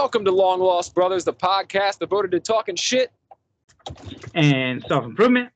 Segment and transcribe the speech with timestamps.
[0.00, 3.10] Welcome to Long Lost Brothers, the podcast devoted to talking shit.
[4.32, 5.50] and self improvement.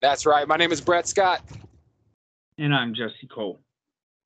[0.00, 0.48] That's right.
[0.48, 1.42] My name is Brett Scott,
[2.56, 3.60] And I'm Jesse Cole.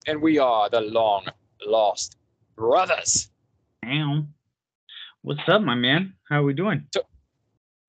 [0.06, 1.26] and we are the Long
[1.66, 2.16] Lost
[2.54, 3.32] Brothers.
[3.84, 4.24] Ow.
[5.22, 6.14] What's up, my man?
[6.28, 6.86] How are we doing?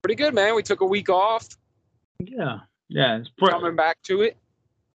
[0.02, 0.55] Pretty good, man.
[0.55, 1.48] We took a week off,
[2.20, 2.61] Yeah.
[2.89, 3.17] Yeah.
[3.20, 3.52] It's Brett.
[3.53, 4.36] coming back to it.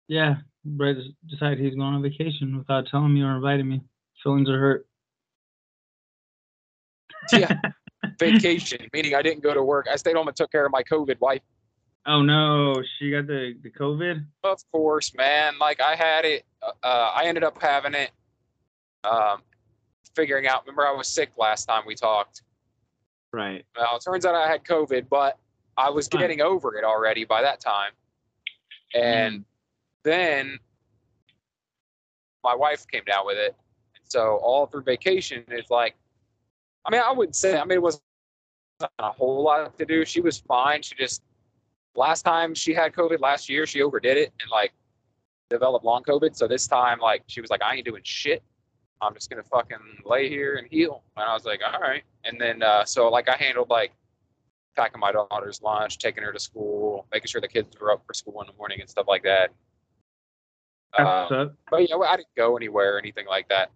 [0.08, 0.36] Yeah.
[0.64, 0.96] Brett
[1.28, 3.82] decided he's going on vacation without telling me or inviting me.
[4.22, 4.86] Feelings are hurt.
[7.32, 7.52] Yeah,
[8.18, 9.86] vacation, meaning I didn't go to work.
[9.90, 11.42] I stayed home and took care of my COVID wife.
[12.06, 14.24] oh no, she got the, the COVID?
[14.42, 15.54] Of course, man.
[15.58, 16.44] Like I had it.
[16.62, 18.10] Uh, I ended up having it.
[19.04, 19.42] Um,
[20.14, 20.62] figuring out.
[20.64, 22.42] Remember, I was sick last time we talked.
[23.32, 23.64] Right.
[23.76, 25.38] Well, it turns out I had COVID, but
[25.76, 26.18] I was Huh.
[26.20, 27.90] getting over it already by that time.
[28.94, 29.44] And
[30.04, 30.58] then
[32.44, 33.56] my wife came down with it.
[33.96, 35.96] And So all through vacation, it's like,
[36.86, 38.02] I mean, I wouldn't say, I mean, it wasn't
[38.98, 40.04] a whole lot to do.
[40.04, 40.82] She was fine.
[40.82, 41.22] She just,
[41.94, 44.72] last time she had COVID last year, she overdid it and like
[45.50, 46.36] developed long COVID.
[46.36, 48.42] So this time, like, she was like, I ain't doing shit.
[49.00, 51.02] I'm just gonna fucking lay here and heal.
[51.16, 52.02] And I was like, all right.
[52.24, 53.92] And then uh, so like I handled like
[54.76, 58.14] packing my daughter's lunch, taking her to school, making sure the kids were up for
[58.14, 59.50] school in the morning and stuff like that.
[60.96, 61.28] Up.
[61.70, 63.70] but yeah, I didn't go anywhere or anything like that.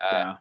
[0.00, 0.34] Uh, yeah.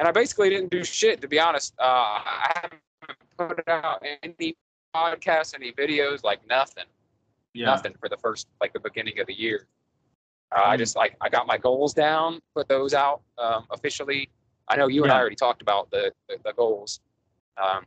[0.00, 1.74] And I basically didn't do shit to be honest.
[1.78, 4.56] Uh, I haven't put out any
[4.96, 6.86] podcasts, any videos, like nothing
[7.52, 7.66] Yeah.
[7.66, 9.66] nothing for the first like the beginning of the year.
[10.56, 10.78] Uh, I Mm.
[10.78, 14.30] just like I got my goals down, put those out um, officially.
[14.68, 17.00] I know you and I already talked about the the, the goals,
[17.58, 17.84] um,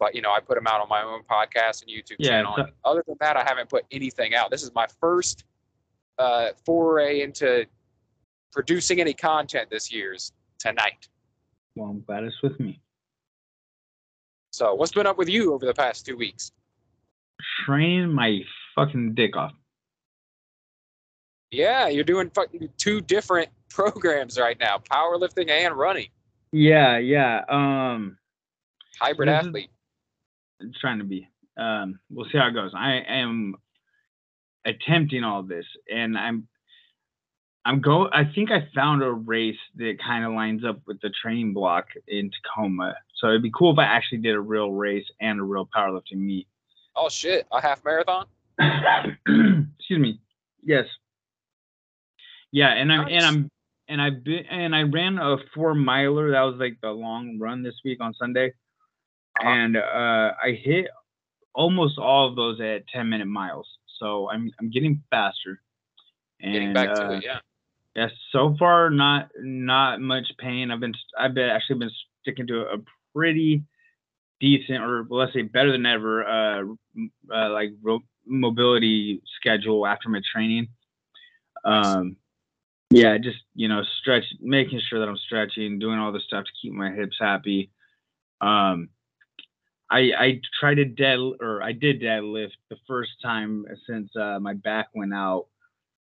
[0.00, 2.56] but you know I put them out on my own podcast and YouTube Yeah, channel.
[2.56, 4.50] And other than that, I haven't put anything out.
[4.50, 5.44] This is my first
[6.18, 7.66] uh, foray into
[8.50, 11.08] producing any content this year's tonight.
[11.76, 12.80] Well, I'm glad it's with me.
[14.50, 16.50] So what's been up with you over the past two weeks?
[17.64, 18.40] Training my
[18.74, 19.52] fucking dick off.
[21.50, 26.08] Yeah, you're doing fucking two different programs right now: powerlifting and running.
[26.52, 27.42] Yeah, yeah.
[27.48, 28.16] Um
[28.98, 29.68] hybrid athlete.
[30.60, 31.28] is- trying to be.
[31.58, 32.72] Um, we'll see how it goes.
[32.74, 33.54] I am
[34.64, 36.48] attempting all this, and I'm
[37.66, 38.08] I'm go.
[38.12, 41.86] I think I found a race that kind of lines up with the training block
[42.06, 42.94] in Tacoma.
[43.16, 46.18] So it'd be cool if I actually did a real race and a real powerlifting
[46.18, 46.46] meet.
[46.94, 48.26] Oh shit, a half marathon?
[48.60, 50.20] Excuse me.
[50.62, 50.86] Yes.
[52.52, 53.12] Yeah, and I'm Nice.
[53.12, 53.50] and I'm
[53.88, 56.30] and I've been and I ran a four miler.
[56.30, 58.52] That was like the long run this week on Sunday,
[59.40, 59.48] Uh-huh.
[59.48, 60.86] and uh, I hit
[61.52, 63.66] almost all of those at 10 minute miles.
[63.98, 65.60] So I'm I'm getting faster.
[66.40, 67.38] And, Getting back uh, to it, yeah.
[67.96, 70.70] Yeah, so far not not much pain.
[70.70, 71.90] I've been I've been actually been
[72.20, 72.76] sticking to a
[73.14, 73.62] pretty
[74.38, 76.62] decent or let's say better than ever uh,
[77.34, 80.68] uh like ro- mobility schedule after my training.
[81.64, 82.16] Um
[82.90, 86.50] yeah, just you know, stretch making sure that I'm stretching, doing all this stuff to
[86.60, 87.70] keep my hips happy.
[88.42, 88.90] Um
[89.90, 94.52] I I tried to dead or I did deadlift the first time since uh, my
[94.52, 95.46] back went out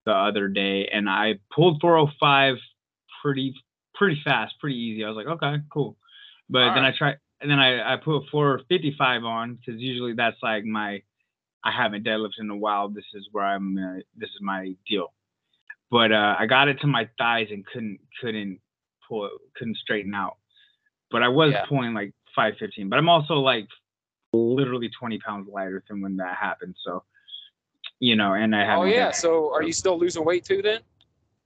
[0.07, 2.57] the other day, and I pulled 405
[3.23, 3.55] pretty
[3.95, 5.05] pretty fast, pretty easy.
[5.05, 5.97] I was like, okay, cool.
[6.51, 6.95] But then Alright.
[6.95, 11.03] I tried, and then I I put 455 on because usually that's like my
[11.65, 12.89] I haven't deadlifted in a while.
[12.89, 13.79] This is where I'm.
[13.79, 15.13] Uh, this is my deal.
[15.91, 18.61] But uh, I got it to my thighs and couldn't couldn't
[19.09, 20.37] pull it, couldn't straighten out.
[21.11, 21.65] But I was Yeah.
[21.67, 22.89] pulling like 515.
[22.89, 23.69] But I'm also like
[24.33, 26.75] literally 20 pounds lighter than when that happened.
[26.85, 27.05] So
[28.05, 28.79] you know, and I have.
[28.81, 30.81] Oh yeah, so are you still losing weight too then?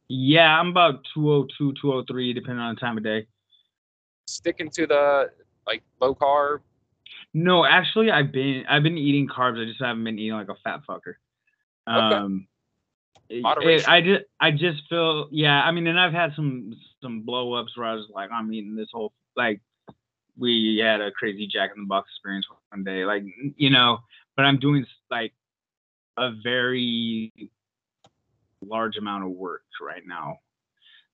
[0.08, 3.26] Yeah, I'm about 202, 203, depending on the time of day.
[4.26, 5.30] Sticking to the
[5.66, 6.60] like low carb.
[7.32, 9.62] No, actually, I've been I've been eating carbs.
[9.62, 11.14] I just haven't been eating like a fat fucker.
[11.88, 12.16] Okay.
[12.16, 12.48] Um,
[13.30, 13.80] Moderation.
[13.80, 15.62] it- I just I just feel yeah.
[15.62, 18.74] I mean, and I've had some some blow ups where I was like, I'm eating
[18.74, 19.60] this whole like
[20.36, 23.22] we had a crazy Jack in the Box experience one day, like
[23.56, 23.98] you know.
[24.36, 25.32] But I'm doing like
[26.18, 27.32] a very
[28.66, 30.38] large amount of work right now.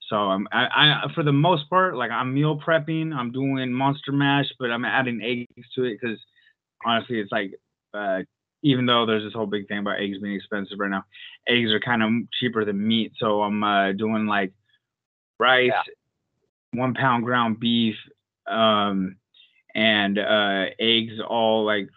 [0.08, 3.14] So I'm I, I for the most part like I'm meal prepping.
[3.14, 6.18] I'm doing monster mash, but I'm adding eggs to it because
[6.84, 7.52] honestly, it's like
[7.94, 8.20] uh,
[8.62, 11.04] even though there's this whole big thing about eggs being expensive right now,
[11.48, 13.12] eggs are kind of cheaper than meat.
[13.18, 14.52] So I'm uh, doing like
[15.38, 15.70] rice,
[16.72, 17.96] one pound ground beef,
[18.46, 19.16] um,
[19.74, 21.88] and uh, eggs, all like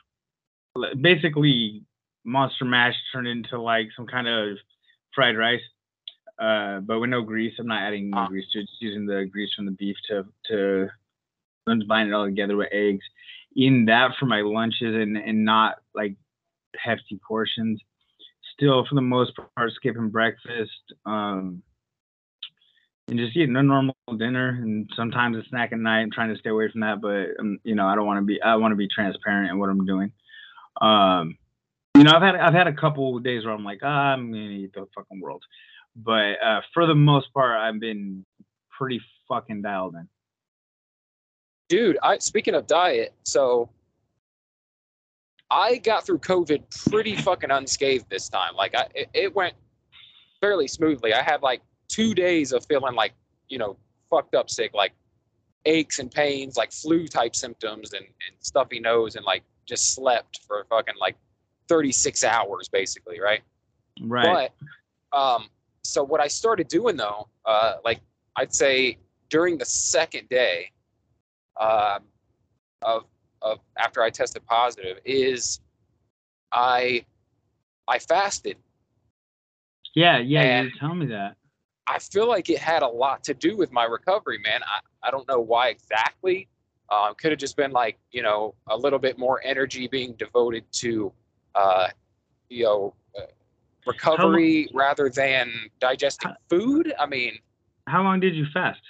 [1.01, 1.83] basically
[2.27, 4.57] monster mash turned into like some kind of
[5.15, 5.61] fried rice.
[6.37, 8.27] Uh, but with no grease, I'm not adding any Ah.
[8.27, 10.89] grease to it, just using the grease from the beef to to
[11.87, 13.03] buying it all together with eggs,
[13.55, 16.15] eating that for my lunches and and not like
[16.75, 17.81] hefty portions.
[18.53, 20.93] Still, for the most part, skipping breakfast.
[21.05, 21.63] Um,
[23.07, 26.01] and just eating a normal dinner and sometimes a snack at night.
[26.01, 28.25] I'm trying to stay away from that, but um, you know, I don't want to
[28.25, 28.41] be.
[28.41, 30.11] I want to be transparent in what I'm doing.
[30.81, 31.37] Um,
[31.97, 34.43] you know, I've had I've had a couple days where I'm like, ah, I'm gonna
[34.43, 35.43] eat the fucking world,
[35.95, 38.23] but uh, for the most part, I've been
[38.69, 40.07] pretty fucking dialed in.
[41.69, 43.69] Dude, I speaking of diet, so
[45.49, 48.55] I got through COVID pretty fucking unscathed this time.
[48.55, 49.55] Like I, it, it went
[50.39, 51.15] fairly smoothly.
[51.15, 53.13] I had like two days of feeling like
[53.49, 53.75] you know
[54.11, 54.93] fucked up sick, like
[55.65, 60.41] aches and pains, like flu type symptoms and, and stuffy nose, and like just slept
[60.47, 61.15] for fucking like
[61.67, 63.41] 36 hours basically, right?
[64.01, 64.49] Right.
[65.11, 65.47] But um,
[65.83, 68.01] so what I started doing though, uh, like
[68.35, 68.97] I'd say
[69.29, 70.71] during the second day
[71.59, 72.03] um,
[72.81, 73.05] of
[73.41, 75.59] of after I tested positive is
[76.51, 77.05] I
[77.87, 78.57] I fasted.
[79.95, 81.35] Yeah, yeah, And- you telling me that.
[81.89, 84.59] I feel like it had a lot to do with my recovery, man.
[84.63, 86.49] I, I don't know why exactly.
[86.89, 90.65] Um, could have just been like, you know, a little bit more energy being devoted
[90.73, 91.13] to,
[91.57, 91.87] uh,
[92.49, 93.21] you know, uh,
[93.85, 96.93] recovery rather than digesting food.
[96.99, 97.39] I mean,
[97.87, 98.81] How long did you fast?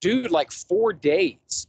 [0.00, 1.66] dude, like four days.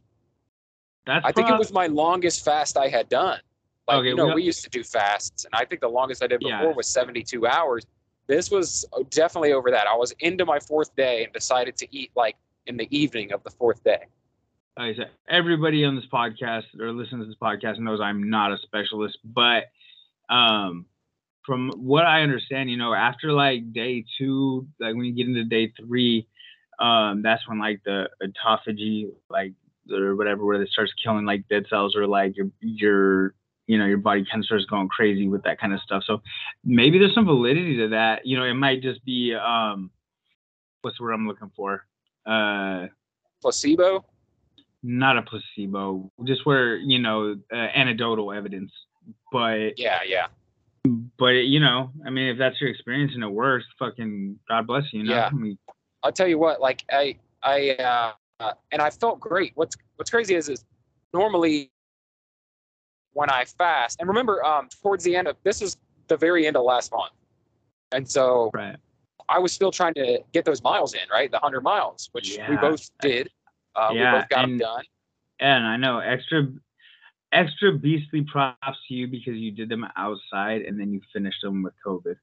[1.05, 3.39] That's I think it was my longest fast I had done.
[3.87, 6.23] Like, Okay, you know, we- we used to do fasts, and I think the longest
[6.23, 6.73] I did before Yeah.
[6.75, 7.85] was 72 hours.
[8.27, 9.85] This was uh, definitely over that.
[9.87, 13.43] I was into my fourth day and decided to eat like in the evening of
[13.43, 14.05] the fourth day.
[14.77, 18.51] like I said, everybody on this podcast or listens to this podcast knows I'm not
[18.51, 19.71] a specialist, but
[20.29, 20.85] um,
[21.45, 25.43] from what I understand, you know, after like day two, like when you get into
[25.43, 26.27] day three,
[26.79, 29.53] um, that's when like the autophagy, like
[29.91, 33.35] or whatever, where it starts killing like dead cells or like your your
[33.67, 36.03] you know your body kind of starts going crazy with that kind of stuff.
[36.05, 36.21] So
[36.63, 38.25] maybe there's some validity to that.
[38.25, 39.91] You know, it might just be um,
[40.81, 41.85] what's the word I'm looking for?
[42.25, 42.87] Uh,
[43.41, 44.03] Placebo?
[44.85, 48.71] not a placebo, just where you know uh, anecdotal evidence.
[49.31, 50.27] But Yeah, yeah.
[51.17, 54.83] but you know, I mean, if that's your experience and it works, fucking God bless
[54.91, 55.01] you.
[55.01, 55.15] you know?
[55.15, 55.27] Yeah.
[55.27, 55.57] I mean,
[56.03, 59.51] I'll tell you what, like I, I, uh, uh, and I felt great.
[59.55, 60.65] What's What's crazy is, is
[61.13, 61.71] normally
[63.13, 65.77] when I fast, and remember, um, towards the end of this is
[66.07, 67.13] the very end of last month,
[67.93, 68.75] and so right.
[69.29, 71.31] I was still trying to get those miles in, right?
[71.31, 73.29] The hundred miles, which we both did.
[73.75, 74.83] Uh, Yeah, we both got them done.
[75.39, 76.47] And I know extra
[77.35, 81.61] extra beastly props to you because you did them outside and then you finished them
[81.61, 82.15] with COVID.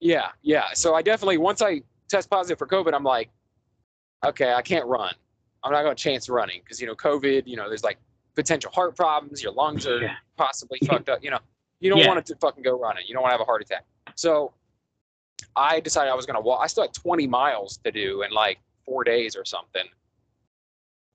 [0.00, 0.66] Yeah, yeah.
[0.74, 3.30] So I definitely once I test positive for COVID, I'm like,
[4.24, 5.14] okay, I can't run.
[5.62, 7.46] I'm not going to chance running because you know COVID.
[7.46, 7.98] You know, there's like
[8.34, 9.42] potential heart problems.
[9.42, 10.14] Your lungs are Yeah.
[10.36, 11.24] possibly fucked up.
[11.24, 11.38] You know,
[11.80, 12.08] you don't Yeah.
[12.08, 13.04] want to fucking go running.
[13.06, 13.84] You don't want to have a heart attack.
[14.14, 14.52] So
[15.56, 16.60] I decided I was going to walk.
[16.62, 19.86] I still had 20 miles to do in like four days or something,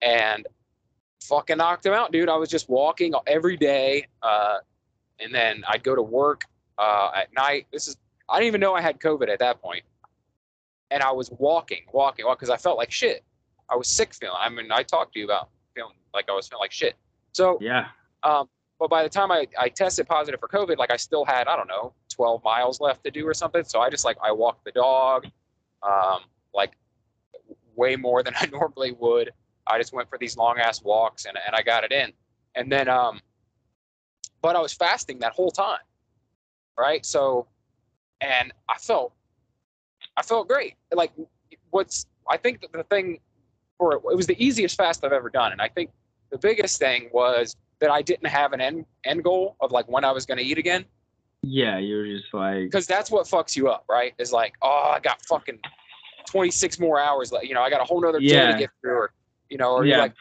[0.01, 0.47] and
[1.21, 2.29] fucking knocked him out, dude.
[2.29, 4.57] I was just walking every day, uh,
[5.19, 6.43] and then I'd go to work
[6.77, 7.67] uh, at night.
[7.71, 7.97] This is
[8.29, 9.83] I didn't even know I had COVID at that point.
[10.91, 13.23] And I was walking, walking, walking, because I felt like shit.
[13.69, 14.37] I was sick feeling.
[14.39, 16.95] I mean, I talked to you about feeling like I was feeling like shit.
[17.33, 17.87] So, Yeah.
[18.23, 18.49] um,
[18.79, 21.55] but by the time I, I tested positive for COVID, like I still had, I
[21.55, 23.63] don't know, 12 miles left to do or something.
[23.63, 25.25] So I just like, I walked the dog,
[25.83, 26.21] um,
[26.55, 26.71] like
[27.75, 29.31] way more than I normally would.
[29.67, 32.11] I just went for these long ass walks and, and I got it in.
[32.55, 33.19] And then, um,
[34.41, 35.79] but I was fasting that whole time.
[36.77, 37.05] Right.
[37.05, 37.47] So,
[38.21, 39.13] and I felt,
[40.17, 40.75] I felt great.
[40.93, 41.11] Like
[41.71, 43.19] what's, I think the thing
[43.77, 45.51] for it, it was the easiest fast I've ever done.
[45.51, 45.91] And I think
[46.31, 50.03] the biggest thing was that I didn't have an end, end goal of like when
[50.03, 50.85] I was going to eat again.
[51.41, 54.13] Yeah, you were just like Because that's what fucks you up, right?
[54.17, 55.59] Is like, oh, I got fucking
[56.29, 57.31] 26 more hours.
[57.31, 58.51] Like, you know, I got a whole nother day Yeah.
[58.51, 58.93] to get through.
[58.93, 59.11] Or,
[59.49, 60.13] you know, or yeah, like,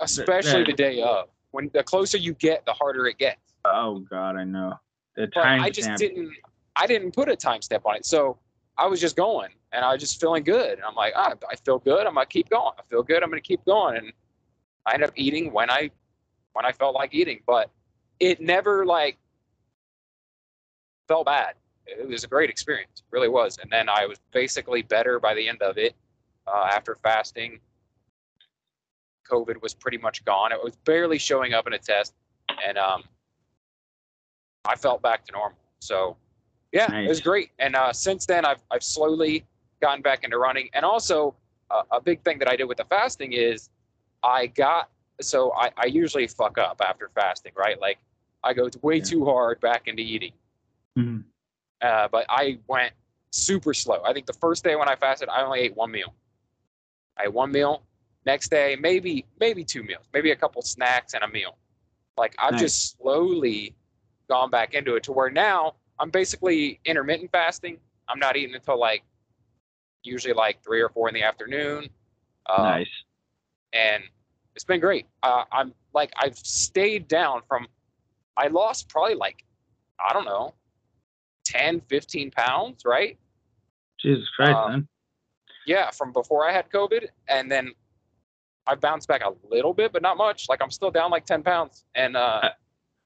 [0.00, 1.28] especially that- the day of.
[1.52, 3.54] When the closer you get, the harder it gets.
[3.64, 4.74] oh god, I know.
[5.14, 5.98] The But time I just stamp.
[6.00, 6.32] didn't.
[6.74, 8.36] I didn't put a time step on it, so
[8.76, 10.72] I was just going, and I was just feeling good.
[10.72, 12.06] And I'm like, ah, I feel good.
[12.08, 12.72] I'm gonna keep going.
[12.76, 13.22] I feel good.
[13.22, 13.96] I'm gonna keep going.
[13.98, 14.12] And
[14.84, 15.90] I ended up eating when I
[16.54, 17.70] when I felt like eating, but
[18.18, 19.16] it never like
[21.08, 21.54] felt bad.
[21.86, 23.58] It was a great experience, it really was.
[23.62, 25.94] And then I was basically better by the end of it.
[26.46, 27.60] Uh, after fasting,
[29.30, 30.52] COVID was pretty much gone.
[30.52, 32.14] It was barely showing up in a test,
[32.66, 33.04] and um,
[34.64, 35.58] I felt back to normal.
[35.80, 36.16] So,
[36.72, 37.50] yeah, it was great.
[37.58, 39.44] And uh, since then, I've I've slowly
[39.80, 40.68] gotten back into running.
[40.72, 41.34] And also,
[41.70, 43.70] uh, a big thing that I did with the fasting is
[44.22, 44.90] I got
[45.20, 47.80] so I, I usually fuck up after fasting, right?
[47.80, 47.98] Like
[48.42, 49.04] I go way Yeah.
[49.04, 50.32] too hard back into eating.
[50.98, 51.24] Mhm.
[51.80, 52.92] Uh, but I went
[53.30, 54.02] super slow.
[54.04, 56.14] I think the first day when I fasted, I only ate one meal.
[57.16, 57.82] I ate one meal.
[58.26, 61.58] Next day, maybe maybe two meals, maybe a couple snacks and a meal.
[62.16, 62.60] Like I've Nice.
[62.60, 63.74] just slowly
[64.28, 67.78] gone back into it to where now I'm basically intermittent fasting.
[68.08, 69.02] I'm not eating until like
[70.02, 71.88] usually like three or four in the afternoon.
[72.48, 72.88] Um, nice.
[73.72, 74.02] and
[74.54, 75.06] it's been great.
[75.22, 77.66] Uh, I'm like I've stayed down from
[78.36, 79.44] I lost probably like
[79.98, 80.54] I don't know
[81.44, 83.18] 10 15 pounds, right?
[84.00, 84.88] Jesus Christ, uh, man.
[85.66, 87.72] Yeah, from before I had COVID and then
[88.66, 90.46] I bounced back a little bit but not much.
[90.48, 92.48] Like I'm still down like 10 pounds and uh, Uh,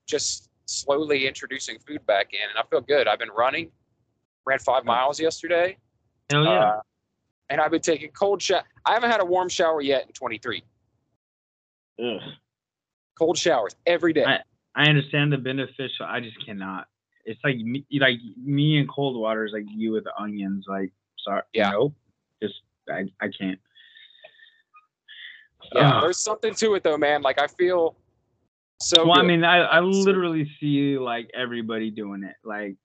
[0.06, 3.08] just slowly introducing food back in and I feel good.
[3.08, 3.70] I've been running
[4.46, 5.76] ran 5 miles yesterday.
[6.30, 6.50] Hell yeah.
[6.64, 6.80] Uh,
[7.50, 8.62] and I've been taking cold shower.
[8.84, 10.62] I haven't had a warm shower yet in 23.
[12.02, 12.20] Ugh.
[13.18, 14.24] Cold showers every day.
[14.24, 14.42] I-
[14.74, 16.06] I understand the beneficial.
[16.06, 16.86] I just cannot.
[17.24, 20.66] It's like me, like me and cold water is like you with the onions.
[20.68, 21.72] Like, sorry, Yeah.
[22.40, 22.54] Just
[22.88, 23.58] I, I can't.
[25.74, 27.22] Yeah, uh, there's something to it though, man.
[27.22, 27.96] Like I feel
[28.80, 29.06] so.
[29.06, 32.76] well, I mean, I, I literally see like everybody doing it, like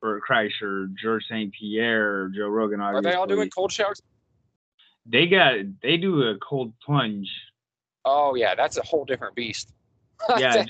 [0.00, 1.52] Bert Kreischer, George St.
[1.52, 2.80] Pierre, Joe Rogan.
[2.80, 4.02] are they all doing cold showers?
[5.06, 7.30] They got they do a cold plunge.
[8.04, 9.72] Oh yeah, that's a whole different beast.
[10.38, 10.64] Yeah,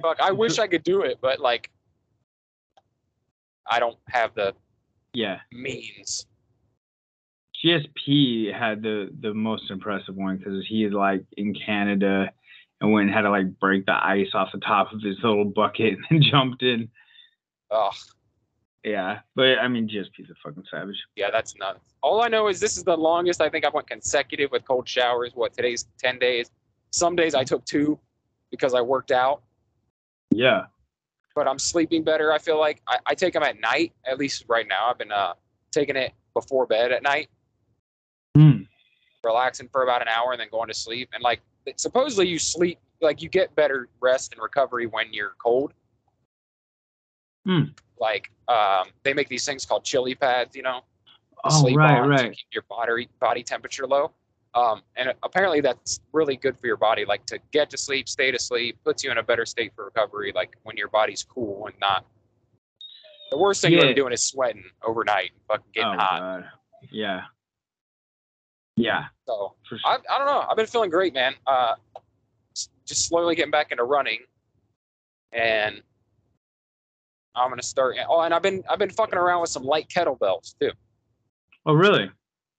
[0.00, 1.70] Fuck, I wish I could do it, but like,
[3.70, 4.54] I don't have the
[5.12, 5.40] yeah.
[5.52, 6.26] means.
[7.66, 12.30] GSP had the the most impressive one because he is like in Canada
[12.80, 15.44] and went and had to like break the ice off the top of his little
[15.44, 16.88] bucket and jumped in.
[17.70, 17.90] Oh
[18.84, 20.96] Yeah, but I mean GSP's a fucking savage.
[21.16, 21.80] yeah, that's nuts.
[22.02, 24.88] All I know is this is the longest I think I've went consecutive with cold
[24.88, 25.32] showers.
[25.34, 26.50] What today's ten days.
[26.90, 27.98] Some days I took two
[28.50, 29.42] because I worked out.
[30.30, 30.66] Yeah,
[31.34, 32.32] but I'm sleeping better.
[32.32, 34.88] I feel like I, I take them at night, at least right now.
[34.88, 35.34] I've been uh,
[35.72, 37.28] taking it before bed at night.
[39.26, 41.10] Relaxing for about an hour, and then going to sleep.
[41.12, 41.40] And like
[41.76, 45.72] supposedly you sleep, like you get better rest and recovery when you're cold.
[47.44, 47.64] Hmm.
[47.98, 50.80] Like um, they make these things called chili pads, you know,
[51.44, 52.32] Oh sleep right, on to right.
[52.32, 54.12] keep your body body temperature low.
[54.54, 58.30] Um, and apparently that's really good for your body, like to get to sleep, stay
[58.30, 61.66] to sleep, puts you in a better state for recovery, like when your body's cool
[61.66, 62.06] and not.
[63.30, 63.88] The worst thing you're Yeah.
[63.88, 66.20] be doing is sweating overnight, and fucking getting oh hot.
[66.20, 66.44] god.
[66.90, 67.24] Yeah.
[68.76, 69.78] Yeah, So sure.
[69.86, 70.44] I, I don't know.
[70.50, 71.34] I've been feeling great, man.
[71.46, 71.74] Uh,
[72.84, 74.20] just slowly getting back into running,
[75.32, 75.80] and
[77.34, 77.96] I'm gonna start.
[78.08, 80.72] Oh, and I've been I've been fucking around with some light kettlebells too.
[81.64, 82.10] oh really?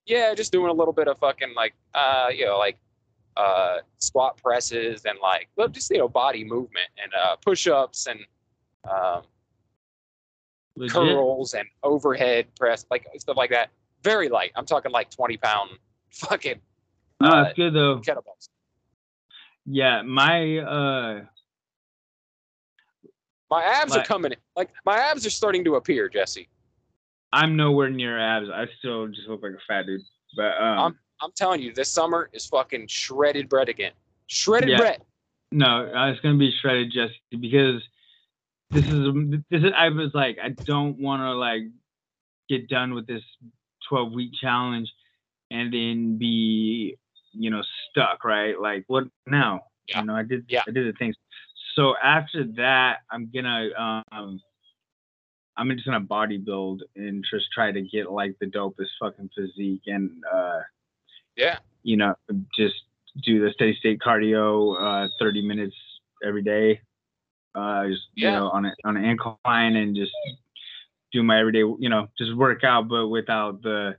[0.08, 2.78] Yeah, just doing a little bit of fucking like uh you know like
[3.36, 8.20] uh squat presses and like well, just you know body movement and uh push-ups and
[8.92, 9.22] um,
[10.76, 10.94] Legit?
[10.94, 13.70] curls and overhead press like stuff like that.
[14.04, 14.52] Very light.
[14.56, 15.72] I'm talking like 20 pound
[16.12, 16.60] fucking
[17.22, 18.00] No, uh, that's good though.
[18.00, 18.50] kettlebells.
[19.66, 21.22] Yeah, my uh
[23.50, 24.38] My abs are coming in.
[24.56, 26.48] Like my abs are starting to appear, Jesse.
[27.34, 28.48] I'm nowhere near abs.
[28.54, 30.02] I still just look like a fat dude.
[30.36, 33.94] But um I'm telling you, this summer is fucking shredded Brett again.
[34.28, 34.78] Shredded Yeah.
[34.78, 35.02] Brett.
[35.52, 37.82] No, uh, it's gonna be shredded Jesse because
[38.70, 39.14] this is
[39.50, 41.64] this is I was like I don't want to like
[42.50, 43.24] get done with this
[43.90, 44.90] 12 week challenge
[45.52, 46.98] and then be
[47.34, 50.00] you know stuck right like what now Yeah.
[50.02, 50.64] you know I did Yeah.
[50.68, 51.16] I did the things
[51.76, 54.40] so after that I'm gonna um
[55.56, 60.12] I'm just gonna bodybuild and just try to get like the dopest fucking physique and
[60.32, 60.60] uh
[61.36, 61.58] Yeah.
[61.84, 62.16] you know,
[62.58, 62.76] just
[63.24, 65.76] do the steady state cardio, uh, 30 minutes
[66.24, 66.80] every day,
[67.56, 70.12] uh, just, you know, on, a, on an incline and just
[71.12, 73.96] do my everyday, you know, just work out, but without the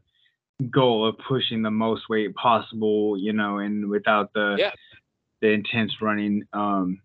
[0.71, 4.73] goal of pushing the most weight possible, you know, and without the, Yeah.
[5.41, 6.45] the intense running.
[6.53, 7.01] Um,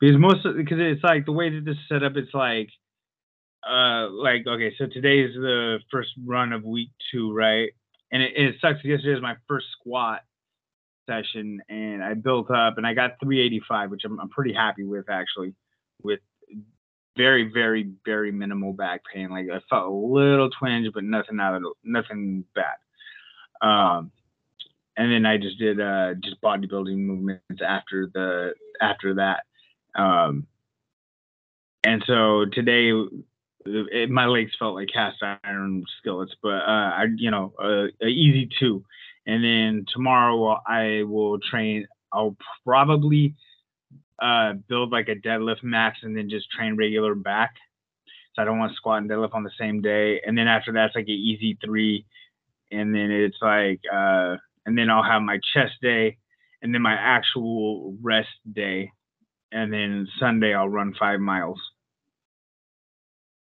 [0.00, 2.68] because most of, because it's like the way that this is set up, it's like,
[3.66, 7.70] uh, like, okay, so today is the first run of week two, right?
[8.12, 8.76] and it, it sucks.
[8.82, 10.20] because Yesterday was my first squat
[11.08, 15.08] session, and I built up, and I got 385, which I'm, I'm pretty happy with
[15.10, 15.54] actually,
[16.02, 16.20] with
[17.16, 19.30] very, very, very minimal back pain.
[19.30, 22.76] Like I felt a little twinge, but nothing out of nothing bad.
[23.66, 24.10] Um,
[24.96, 29.44] and then I just did uh, just bodybuilding movements after the after that.
[29.94, 30.46] Um,
[31.84, 32.92] and so today
[33.66, 38.48] it, my legs felt like cast iron skillets, but uh, I, you know, uh, easy
[38.58, 38.84] two.
[39.26, 41.86] and then tomorrow I will train.
[42.12, 43.34] I'll probably
[44.20, 47.54] uh, build like a deadlift max and then just train regular back.
[48.34, 50.20] So I don't want squat and deadlift on the same day.
[50.26, 52.06] And then after that's like an easy three,
[52.70, 56.18] and then it's like, uh, and then I'll have my chest day,
[56.62, 58.90] and then my actual rest day,
[59.52, 61.60] and then Sunday I'll run five miles.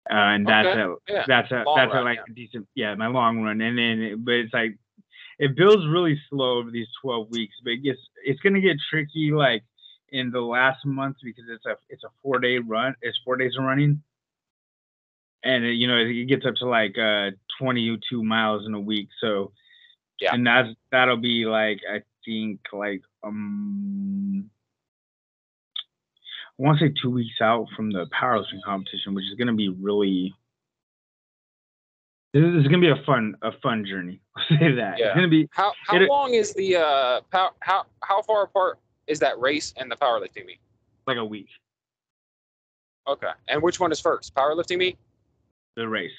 [0.09, 1.23] Uh, and that's Okay, a yeah.
[1.27, 2.23] that's a Long that's a, like yeah.
[2.27, 4.75] a decent yeah my long run and then it, but it's like
[5.37, 9.31] it builds really slow over these 12 weeks but it gets it's gonna get tricky
[9.31, 9.63] like
[10.11, 13.53] in the last month because it's a it's a four day run it's four days
[13.57, 14.01] of running
[15.43, 19.07] and it, you know it gets up to like uh 22 miles in a week
[19.19, 19.51] so
[20.19, 20.33] Yeah.
[20.33, 24.49] and that's that'll be like i think like um
[26.59, 29.53] I want to say two weeks out from the powerlifting competition, which is going to
[29.53, 30.31] be really.
[32.33, 34.21] This is going to be a fun, a fun journey.
[34.37, 34.99] I'll say that.
[34.99, 35.07] Yeah.
[35.07, 37.51] It's going to be How how long is the uh how
[38.03, 38.77] how far apart
[39.07, 40.59] is that race and the powerlifting meet?
[41.07, 41.47] like a week.
[43.07, 44.33] Okay, and which one is first?
[44.35, 44.97] Powerlifting meet,
[45.75, 46.11] The race.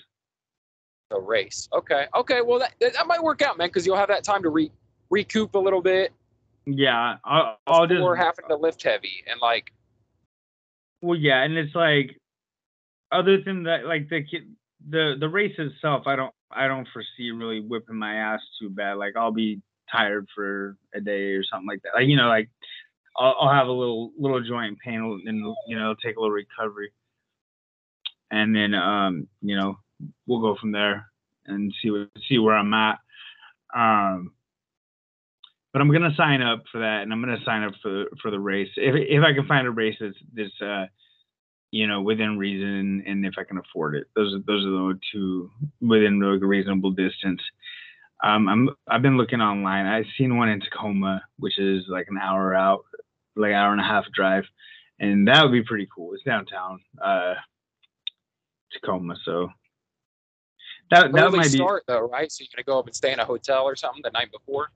[1.11, 1.69] the race.
[1.73, 2.41] Okay, okay.
[2.43, 4.71] Well, that that, might work out, man, because you'll have that time to re
[5.11, 6.13] recoup a little bit
[6.67, 7.99] Yeah, I'll, I'll just.
[7.99, 9.73] before having to lift heavy and like
[11.03, 12.17] Well, yeah, and it's like,
[13.13, 14.25] other than that, like the
[14.89, 18.95] the the race itself, I don't I don't foresee really whipping my ass too bad.
[18.95, 19.61] Like I'll be
[19.93, 21.93] tired for a day or something like that.
[21.95, 22.49] Like you know, like
[23.17, 26.93] I'll, I'll have a little little joint pain and you know take a little recovery,
[28.31, 29.79] and then um you know
[30.27, 31.07] we'll go from there
[31.47, 32.99] and see what see where I'm at.
[33.75, 34.33] Um,
[35.73, 38.41] but I'm gonna sign up for that, and I'm gonna sign up for for the
[38.41, 40.87] race if if I can find a race that's that's uh,
[41.71, 44.07] you know within reason and if I can afford it.
[44.15, 47.41] Those are those are the two within a reasonable distance.
[48.23, 49.87] Um, I'm I've been looking online.
[49.87, 52.85] I've seen one in Tacoma, which is like an hour out,
[53.37, 54.45] like hour and a half drive,
[55.01, 56.15] and that would be pretty cool.
[56.15, 57.35] It's downtown, uh,
[58.73, 59.49] Tacoma, so
[60.91, 62.31] that that early might be start though, right?
[62.31, 64.69] So you're gonna go up and stay in a hotel or something the night before.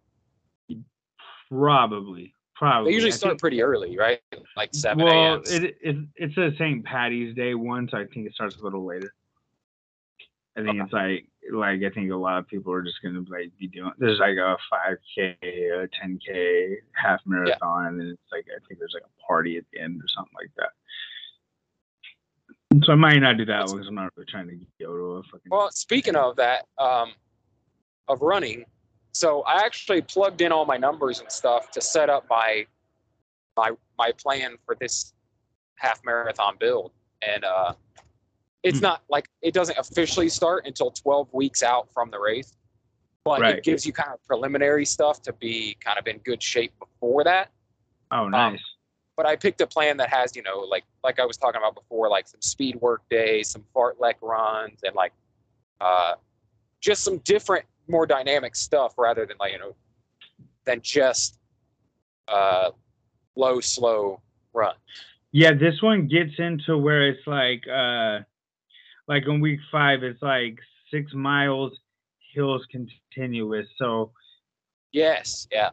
[1.50, 2.90] probably probably.
[2.90, 4.20] They usually I start think- pretty early, right?
[4.56, 6.84] Like seven well, it, it it's a St.
[6.84, 9.14] Patty's Day one, so I think it starts a little later.
[10.56, 10.80] I think Okay.
[10.80, 13.92] it's like like I think a lot of people are just gonna like be doing
[13.98, 18.58] there's like a five K, a ten K, half marathon, and then it's like I
[18.66, 20.70] think there's like a party at the end or something like that.
[22.84, 24.96] So I might not do that That's- one because I'm not really trying to go
[24.96, 25.50] to a fucking.
[25.50, 27.12] Well, speaking of that, um,
[28.08, 28.64] of running,
[29.12, 32.66] so I actually plugged in all my numbers and stuff to set up my
[33.56, 35.14] my my plan for this
[35.76, 37.72] half marathon build, and uh,
[38.62, 38.84] it's Hmm.
[38.84, 42.56] not like it doesn't officially start until 12 weeks out from the race,
[43.24, 43.56] but Right.
[43.58, 47.24] it gives you kind of preliminary stuff to be kind of in good shape before
[47.24, 47.50] that.
[48.12, 48.60] oh, nice.
[49.16, 51.74] But I picked a plan that has, you know, like like I was talking about
[51.74, 55.12] before, like some speed work days, some fartlek runs, and like
[55.80, 56.14] uh,
[56.80, 59.74] just some different, more dynamic stuff rather than like you know,
[60.64, 61.38] than just
[62.28, 62.70] uh,
[63.36, 64.20] low, slow
[64.52, 64.74] run.
[65.32, 68.20] Yeah, this one gets into where it's like uh
[69.08, 70.58] like in week five it's like
[70.90, 71.72] six miles
[72.34, 73.66] hills continuous.
[73.78, 74.12] So
[74.92, 75.70] Yes, yeah,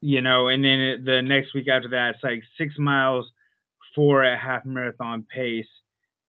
[0.00, 3.30] you know, and then it, the next week after that, it's like six miles,
[3.94, 5.66] four at half marathon pace.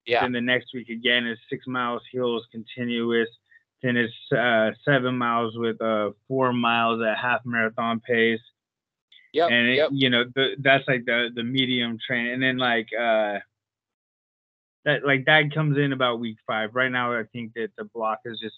[0.06, 3.28] yeah, Then the next week again is six miles hills continuous.
[3.82, 8.40] Then it's uh, seven miles with uh, four miles at half marathon pace.
[9.32, 9.90] yep, and it, yep.
[9.92, 13.38] you know the, that's like the the medium train, and then like uh,
[14.84, 16.74] that like that comes in about week five.
[16.74, 18.56] Right now, I think that the block is just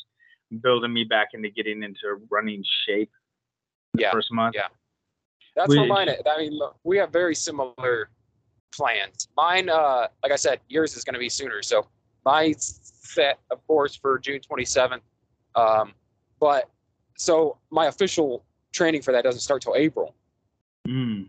[0.62, 3.10] building me back into getting into running shape.
[3.94, 4.54] the Yeah, First month.
[4.56, 4.68] yeah.
[5.56, 6.08] That's Which- mine.
[6.08, 6.20] is.
[6.26, 8.10] I mean, look, we have very similar
[8.74, 9.28] plans.
[9.36, 11.62] Mine, uh, like I said, yours is going to be sooner.
[11.62, 11.86] So
[12.24, 15.00] my set, of course, for June 27th.
[15.54, 15.94] Um,
[16.40, 16.68] but
[17.16, 20.14] so my official training for that doesn't start till April.
[20.88, 21.28] Mm.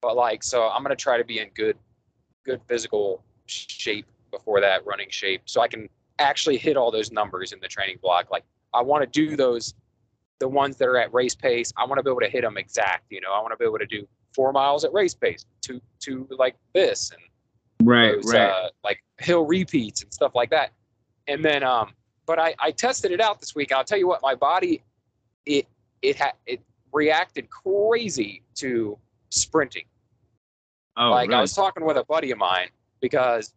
[0.00, 1.76] But like, so I'm going to try to be in good,
[2.46, 5.88] good physical shape before that running shape, so I can
[6.18, 8.30] actually hit all those numbers in the training block.
[8.30, 9.74] Like, I want to do those,
[10.38, 11.72] the ones that are at race pace.
[11.76, 13.04] I want to be able to hit them exact.
[13.10, 15.80] You know, I want to be able to do four miles at race pace, two,
[16.00, 17.20] two like this, and
[17.80, 18.50] Right, those, right.
[18.50, 20.72] uh, like hill repeats and stuff like that.
[21.28, 21.92] And then, um,
[22.26, 23.70] but I, I tested it out this week.
[23.70, 24.82] I'll tell you what, my body,
[25.46, 25.66] it
[26.02, 26.60] it had it
[26.92, 28.98] reacted crazy to
[29.30, 29.84] sprinting.
[30.96, 32.68] oh, like I was talking with a buddy of mine
[33.00, 33.54] because,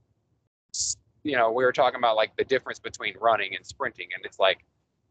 [1.23, 4.39] you know, we were talking about like the difference between running and sprinting, and it's
[4.39, 4.63] like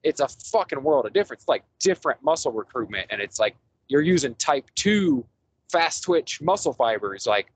[0.02, 1.44] it's a fucking world of difference.
[1.46, 3.56] Like different muscle recruitment, and it's like
[3.88, 5.24] you're using type two
[5.70, 7.52] fast twitch muscle fibers, like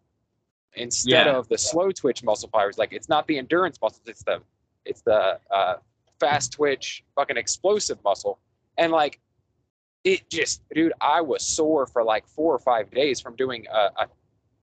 [0.74, 1.36] instead Yeah.
[1.36, 2.78] of the slow twitch muscle fibers.
[2.78, 4.40] Like it's not the endurance muscles, it's the
[4.84, 5.76] it's the uh,
[6.20, 8.38] fast twitch fucking explosive muscle,
[8.78, 9.20] and like
[10.04, 13.88] it just, dude, I was sore for like four or five days from doing a,
[14.02, 14.08] a,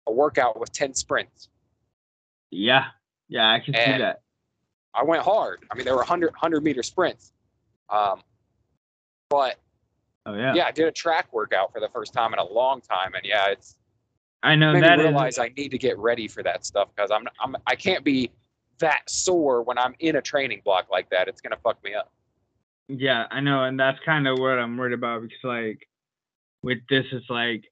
[0.09, 1.49] a workout with ten sprints.
[2.51, 2.87] Yeah.
[3.29, 4.21] Yeah, I can see that.
[4.95, 5.65] I went hard.
[5.71, 7.33] I mean, there were 100, 100 meter sprints.
[7.91, 8.23] Um,
[9.31, 9.57] but
[10.27, 10.55] Oh yeah.
[10.55, 10.67] yeah.
[10.67, 13.47] I did a track workout for the first time in a long time, and yeah,
[13.49, 13.77] it's
[14.43, 17.11] I know made that is- realize I need to get ready for that stuff because
[17.11, 18.31] I'm, I'm I can't be
[18.79, 21.29] that sore when I'm in a training block like that.
[21.29, 22.13] It's gonna fuck me up.
[22.89, 25.89] Yeah, I know, and that's kind of what I'm worried about because like
[26.63, 27.65] with this, it's like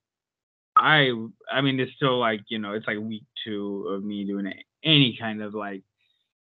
[0.77, 1.11] I,
[1.51, 4.64] I mean, it's still like you know, it's like week two of me doing a-
[4.87, 5.83] any kind of like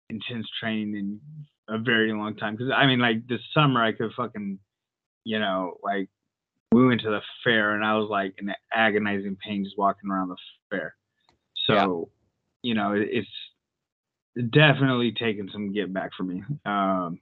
[0.09, 1.19] intense training in
[1.67, 2.55] a very long time.
[2.55, 4.57] Because I mean, like this summer, I could fucking,
[5.25, 6.09] you know, like
[6.71, 10.29] we went to the fair and I was like in agonizing pain just walking around
[10.29, 10.37] the
[10.69, 10.95] fair.
[11.67, 12.09] So,
[12.63, 16.43] you know, it, it's definitely taken some get back for me.
[16.65, 17.19] Um,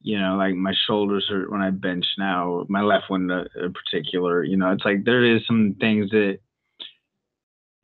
[0.00, 4.42] you know, like my shoulders hurt when I bench now, my left one in particular,
[4.42, 6.40] you know, it's like there is some things that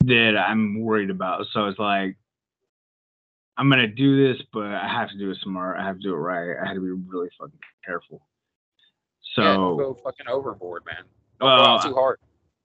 [0.08, 1.46] that I'm worried about.
[1.52, 2.16] So it's like
[3.56, 5.78] I'm gonna do this, but I have to do it smart.
[5.78, 6.56] I have to do it right.
[6.62, 8.22] I have to be really fucking careful.
[9.34, 11.04] So yeah, don't go fucking overboard, man.
[11.40, 12.18] Don't well, too hard.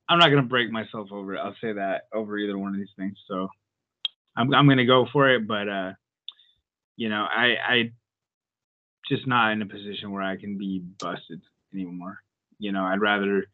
[0.08, 1.40] I'm not gonna break myself over it.
[1.40, 3.18] I'll say that over either one of these things.
[3.28, 3.48] So
[4.36, 5.94] I'm I'm gonna go for it, but uh,
[6.96, 7.92] you know, I I
[9.10, 11.42] just not in a position where I can be busted
[11.74, 12.20] anymore.
[12.60, 13.46] You know, I'd rather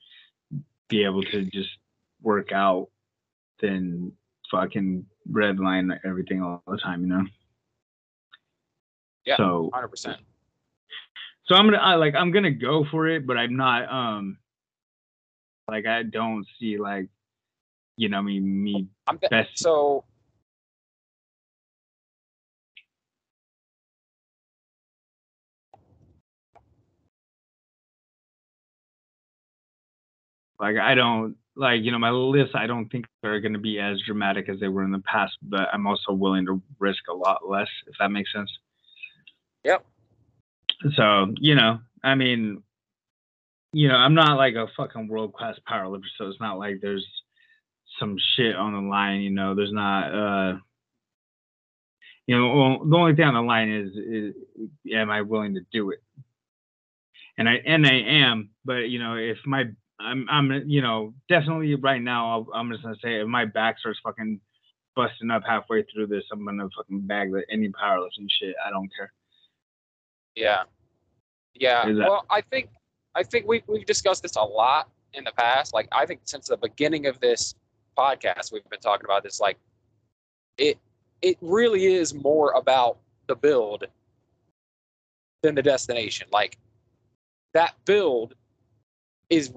[0.89, 1.69] be able to just
[2.21, 2.89] work out
[3.61, 4.11] than
[4.51, 7.01] fucking redline everything all the time.
[7.01, 7.25] You know.
[9.25, 9.37] Yeah.
[9.37, 10.17] So Hundred percent.
[11.45, 14.37] so I'm gonna I, like I'm gonna go for it, but I'm not um
[15.69, 17.09] like I don't see like
[17.97, 20.03] you know me me I'm best so
[30.59, 34.01] like I don't like you know my lists I don't think they're gonna be as
[34.05, 37.47] dramatic as they were in the past, but I'm also willing to risk a lot
[37.47, 38.49] less if that makes sense.
[39.65, 39.85] Yep.
[40.95, 42.63] So you know I mean
[43.73, 47.05] you know I'm not like a fucking world class powerlifter, so it's not like there's
[47.99, 49.19] some shit on the line.
[49.19, 50.57] You know there's not uh
[52.25, 54.33] you know well, the only thing on the line is, is
[54.95, 55.99] am I willing to do it?
[57.37, 59.65] And I and I am, but you know if my
[59.99, 63.79] I'm I'm you know definitely right now I'll, I'm just gonna say if my back
[63.79, 64.39] starts fucking
[64.95, 68.55] busting up halfway through this, I'm gonna fucking bag the any powerlifting shit.
[68.65, 69.11] I don't care.
[70.35, 70.63] yeah,
[71.55, 71.85] yeah.
[71.85, 72.69] That- Well, I think
[73.15, 75.73] I think we we've discussed this a lot in the past.
[75.73, 77.55] Like I think since the beginning of this
[77.97, 79.39] podcast, we've been talking about this.
[79.39, 79.57] Like
[80.57, 80.77] it
[81.21, 83.85] it really is more about the build
[85.43, 86.27] than the destination.
[86.31, 86.57] Like
[87.53, 88.35] that build
[89.29, 89.53] is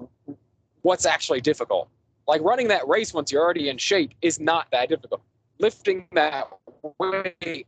[0.81, 1.89] what's actually difficult.
[2.27, 5.21] Like running that race once you're already in shape is not that difficult.
[5.59, 6.47] Lifting that
[6.99, 7.67] weight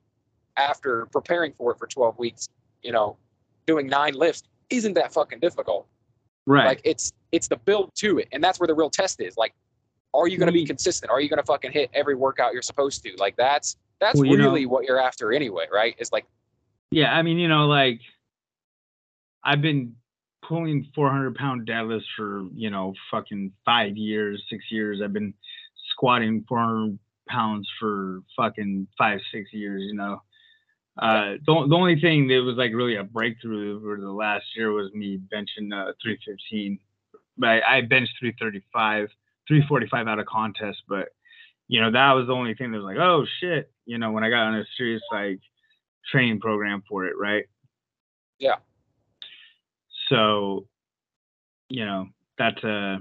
[0.57, 2.47] after preparing for it for 12 weeks,
[2.81, 3.17] you know,
[3.65, 5.87] doing nine lifts isn't that fucking difficult.
[6.45, 6.65] Right.
[6.65, 9.35] Like it's it's the build to it, and that's where the real test is.
[9.35, 9.53] Like,
[10.13, 10.67] are you going to be Mm.
[10.67, 11.11] consistent?
[11.11, 13.11] Are you going to fucking hit every workout you're supposed to?
[13.17, 15.95] Like that's that's Well, you know- really what you're after anyway, right?
[15.97, 16.25] It's like
[16.91, 17.99] yeah, I mean, you know, like
[19.43, 19.95] I've been
[20.47, 25.01] pulling 400 pound deadlifts for you know fucking five years, six years.
[25.03, 25.33] I've been
[25.91, 29.83] squatting 400 pounds for fucking five, six years.
[29.85, 30.21] You know,
[31.01, 34.71] uh, the, the only thing that was like really a breakthrough over the last year
[34.71, 36.79] was me benching uh, 315.
[37.37, 39.09] But I, I benched 335,
[39.47, 41.09] 345 out of contest, but
[41.67, 44.23] you know that was the only thing that was like, oh shit, you know, when
[44.23, 45.39] I got on a serious like
[46.09, 47.45] training program for it, right?
[48.39, 48.55] Yeah.
[50.09, 50.67] So,
[51.69, 52.99] you know, that's a,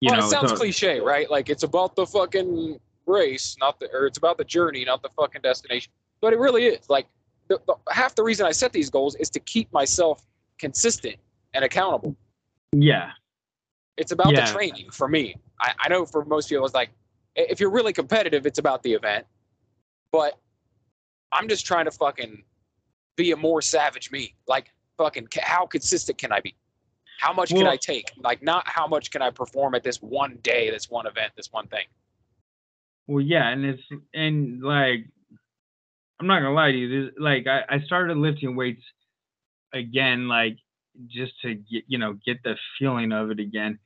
[0.00, 1.30] you well, know, it sounds so- cliche, right?
[1.30, 5.08] Like it's about the fucking race, not the, or it's about the journey, not the
[5.16, 5.92] fucking destination.
[6.20, 6.88] But it really is.
[6.88, 7.06] Like
[7.48, 10.24] the, the, half the reason I set these goals is to keep myself
[10.58, 11.16] consistent
[11.54, 12.16] and accountable.
[12.72, 13.10] yeah,
[13.96, 14.44] It's about Yeah.
[14.46, 15.36] the training for me.
[15.60, 16.90] I, I know for most people, it's like
[17.36, 19.26] if you're really competitive, it's about the event.
[20.12, 20.38] But
[21.32, 22.42] I'm just trying to fucking
[23.16, 24.34] be a more savage me.
[24.48, 26.54] Like fucking, how consistent can I be?
[27.20, 28.12] How much can I take?
[28.22, 31.52] Like not how much can I perform at this one day, this one event, this
[31.52, 31.86] one thing.
[33.06, 33.82] well, yeah, and it's
[34.14, 35.06] and like,
[36.20, 37.06] I'm I'm not gonna lie to you.
[37.06, 38.82] This, like I, I started lifting weights
[39.72, 40.58] again, like
[41.08, 43.78] just to get you know get the feeling of it again.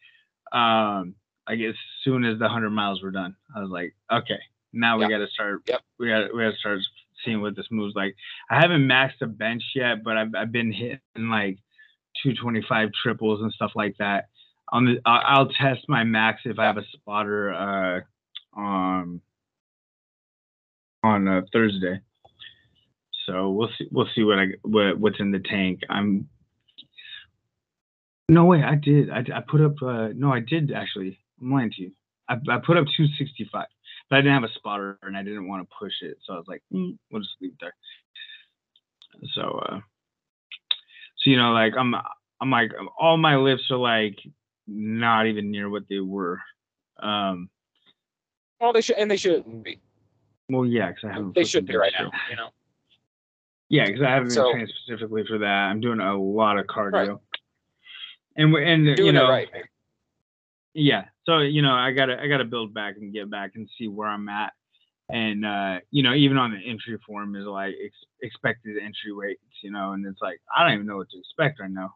[0.53, 1.15] Um,
[1.49, 4.41] like as soon as the hundred miles were done, I was like, okay,
[4.73, 5.11] now we Yep.
[5.11, 5.63] got to start.
[5.67, 5.83] Yep.
[5.99, 6.81] We got we got to start
[7.25, 8.15] seeing what this moves like.
[8.51, 11.59] I haven't maxed a bench yet, but I've I've been hitting like
[12.23, 14.29] 225 triples and stuff like that.
[14.73, 18.01] On the I'll test my max if I have a spotter uh
[18.59, 19.21] on
[21.03, 22.01] on uh, Thursday.
[23.27, 25.81] So we'll see we'll see what I what what's in the tank.
[25.89, 26.29] I'm
[28.29, 31.71] no way I did I, I put up uh no I did actually I'm lying
[31.73, 31.93] to you.
[32.29, 33.67] I, I put up 265,
[34.11, 36.37] but I didn't have a spotter and I didn't want to push it, so I
[36.37, 37.75] was like, mm, we'll just leave it there.
[39.35, 39.81] So, uh,
[41.19, 41.95] so you know, like I'm,
[42.41, 44.19] I'm like all my lifts are like
[44.67, 46.41] not even near what they were.
[47.01, 47.49] Um,
[48.61, 49.81] Well, they should, and they shouldn't be.
[50.49, 51.35] well, yeah, because I haven't.
[51.35, 52.11] They should be right now.
[52.31, 52.49] You know.
[53.71, 55.47] Yeah, because I haven't been So- trained specifically for that.
[55.47, 56.93] I'm doing a lot of cardio.
[56.93, 57.19] Right.
[58.37, 59.49] And we're and you know, right.
[60.79, 61.05] Yeah.
[61.27, 64.09] So you know i gotta i gotta build back and get back and see where
[64.09, 64.53] i'm at.
[65.11, 69.43] And uh you know even on the entry form is like ex- expected entry weights
[69.63, 71.95] you know and it's like i don't even know what to expect right now.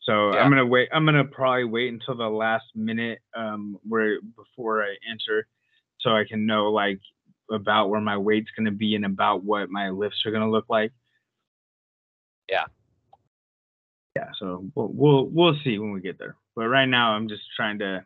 [0.00, 0.40] So Yeah.
[0.40, 4.94] i'm gonna wait i'm gonna probably wait until the last minute um where before i
[5.10, 5.46] enter
[6.00, 7.00] so i can know like
[7.50, 10.92] about where my weight's gonna be and about what my lifts are gonna look like.
[12.48, 12.64] Yeah.
[14.16, 16.36] yeah so we'll we'll, we'll see when we get there.
[16.56, 18.04] But right now i'm just trying to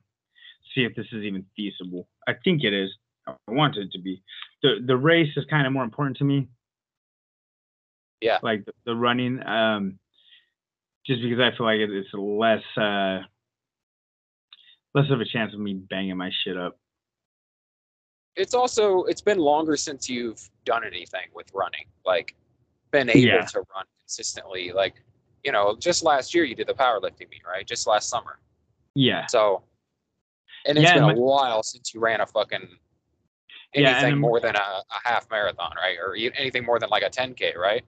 [0.75, 2.09] see if this is even feasible.
[2.29, 2.91] I think it is.
[3.27, 4.23] I want it to be.
[4.63, 6.49] The the race is kind of more important to me.
[8.21, 8.39] Yeah.
[8.43, 9.99] Like the, the running, um,
[11.07, 13.21] just because I feel like it, it's less uh
[14.95, 16.79] less of a chance of me banging my shit up.
[18.37, 22.35] It's also it's been longer since you've done anything with running, like
[22.93, 23.45] been able Yeah.
[23.45, 24.71] to run consistently.
[24.73, 24.95] Like,
[25.45, 27.67] you know, just last year you did the powerlifting meet, right?
[27.67, 28.39] Just last summer.
[28.95, 29.27] Yeah.
[29.27, 29.63] So,
[30.67, 32.69] and it's Yeah, been and a while since you ran a fucking
[33.75, 35.97] anything I'm- more than a, a half marathon, right?
[35.99, 37.85] Or anything more than like a 10k, right?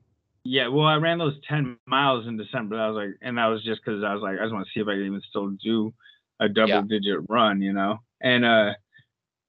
[0.47, 2.79] Yeah, well, I ran those 10 miles in December.
[2.79, 4.71] I was like, and that was just because I was like, I just want to
[4.75, 5.95] see if I can even still do
[6.41, 6.83] a double Yeah.
[6.87, 8.01] digit run, you know?
[8.21, 8.75] And uh,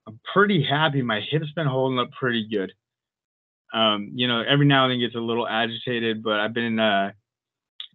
[0.08, 1.02] I'm pretty happy.
[1.02, 2.72] My hips been holding up pretty good.
[3.74, 7.12] Um, you know, every now and then gets a little agitated, but I've been uh,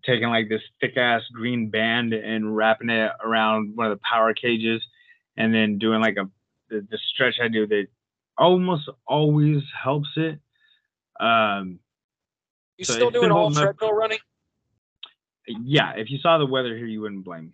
[0.05, 4.35] taking like this thick ass green band and wrapping it around one of the power
[4.35, 4.83] cages
[5.41, 6.29] and then doing like a
[6.69, 7.87] the, the stretch I do that
[8.39, 10.39] almost always helps it.
[11.19, 11.81] Um,
[12.79, 14.19] You So still doing all up- treadmill running?
[15.47, 17.53] yeah, if you saw the weather here, you wouldn't blame me.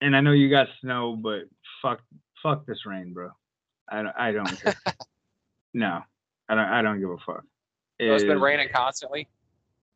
[0.00, 1.42] And I know you got snow, but
[1.80, 2.00] fuck,
[2.42, 3.30] fuck this rain, bro.
[3.88, 4.74] I don't, I don't care.
[5.74, 6.00] no,
[6.48, 7.44] I don't, I don't give a fuck.
[8.00, 9.28] So it's been raining constantly.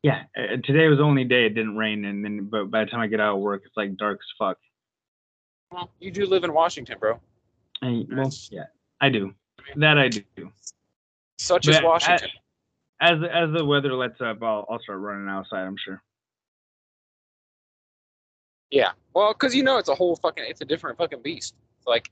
[0.03, 2.89] Yeah, uh, today was the only day it didn't rain, and then, but by the
[2.89, 4.57] time I get out of work, it's like dark as fuck.
[5.71, 7.19] Well, you do live in Washington, bro.
[7.81, 8.65] And, well, yeah,
[8.99, 9.33] I do.
[9.77, 10.21] That I do.
[11.37, 12.29] Such But as I- Washington.
[12.99, 15.63] As as the weather lets up, I'll I'll start running outside.
[15.65, 16.03] I'm sure.
[18.69, 18.91] yeah.
[19.15, 21.55] Well, because you know it's a whole fucking it's a different fucking beast.
[21.79, 22.11] It's like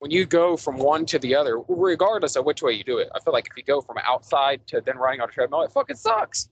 [0.00, 3.08] when you go from one to the other, regardless of which way you do it,
[3.14, 5.72] I feel like if you go from outside to then running on a treadmill, it
[5.72, 6.50] fucking sucks.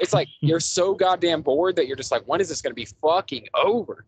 [0.00, 2.88] It's like you're so goddamn bored that you're just like, when is this gonna be
[3.00, 4.06] fucking over?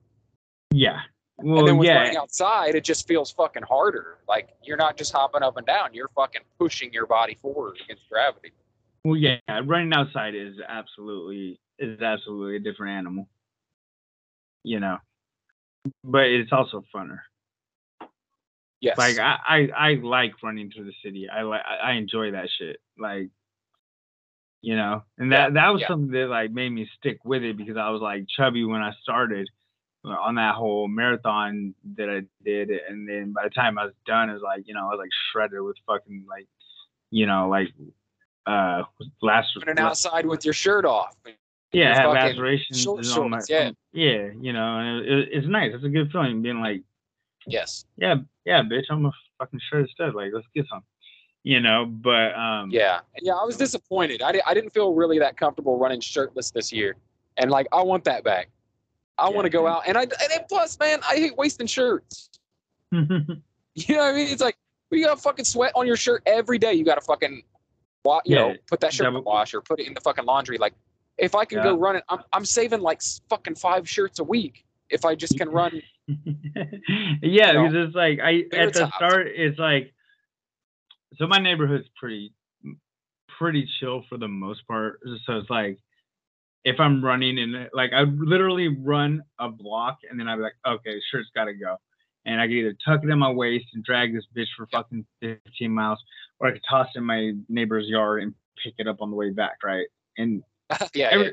[0.73, 1.01] Yeah.
[1.39, 1.99] Well, and then with yeah.
[1.99, 4.19] running outside, it just feels fucking harder.
[4.29, 8.09] Like you're not just hopping up and down, you're fucking pushing your body forward against
[8.09, 8.53] gravity.
[9.05, 13.29] Well, yeah, running outside is absolutely is absolutely a different animal.
[14.63, 14.99] You know,
[16.05, 17.19] but it's also funner.
[18.81, 18.99] Yes.
[18.99, 21.29] Like I, I, I like running through the city.
[21.29, 22.79] I like I enjoy that shit.
[22.99, 23.31] Like,
[24.61, 25.89] you know, and that that was yeah.
[25.89, 28.93] something that like made me stick with it because I was like chubby when I
[29.03, 29.49] started
[30.05, 34.31] on that whole marathon that I did, and then by the time I was done,
[34.31, 36.47] it was like you know I was like shredded with fucking like,
[37.11, 37.69] you know, like
[38.47, 38.83] uh
[39.23, 41.15] last running outside with your shirt off.
[41.25, 41.33] yeah,
[41.73, 43.71] your I have fucking lacerations short on my yeah.
[43.93, 45.71] yeah, you know, and it, it's nice.
[45.75, 46.83] It's a good feeling being like,
[47.47, 47.85] Yes.
[47.97, 50.15] yeah, yeah, bitch, I'm a fucking shirt stud.
[50.15, 50.83] Like, let's get some,
[51.45, 51.87] you know.
[51.87, 53.01] But um, Yeah.
[53.21, 54.23] Yeah, I was disappointed.
[54.23, 56.97] I, di- I didn't feel really that comfortable running shirtless this year.
[57.37, 58.49] And like I want that back.
[59.19, 59.73] I want to go man.
[59.73, 62.31] out and I and plus, man, I hate wasting shirts.
[63.75, 64.29] You know what I mean?
[64.29, 64.57] It's like
[64.91, 66.75] you got fucking sweat on your shirt every day.
[66.75, 67.43] You got to fucking,
[68.05, 70.27] wa- you Yeah, know, put that shirt in the washer, put it in the fucking
[70.27, 70.59] laundry.
[70.59, 70.75] Like,
[71.17, 71.77] if I can go Yeah.
[71.79, 75.81] running, I'm I'm saving like fucking five shirts a week if I just can run.
[77.23, 78.97] yeah, know, because it's like I at the tops.
[78.97, 79.95] start, it's like
[81.17, 82.35] so my neighborhood's pretty
[83.39, 85.01] pretty chill for the most part.
[85.27, 85.79] So it's like
[86.65, 90.55] if I'm running and like I literally run a block and then I'd be like,
[90.67, 91.77] okay, shirt's gotta go.
[92.25, 95.05] And I could either tuck it in my waist and drag this bitch for fucking
[95.21, 95.99] 15 miles,
[96.39, 99.17] or I could toss it in my neighbor's yard and pick it up on the
[99.17, 99.87] way back, right?
[100.19, 100.43] And
[100.95, 101.33] yeah, every, yeah.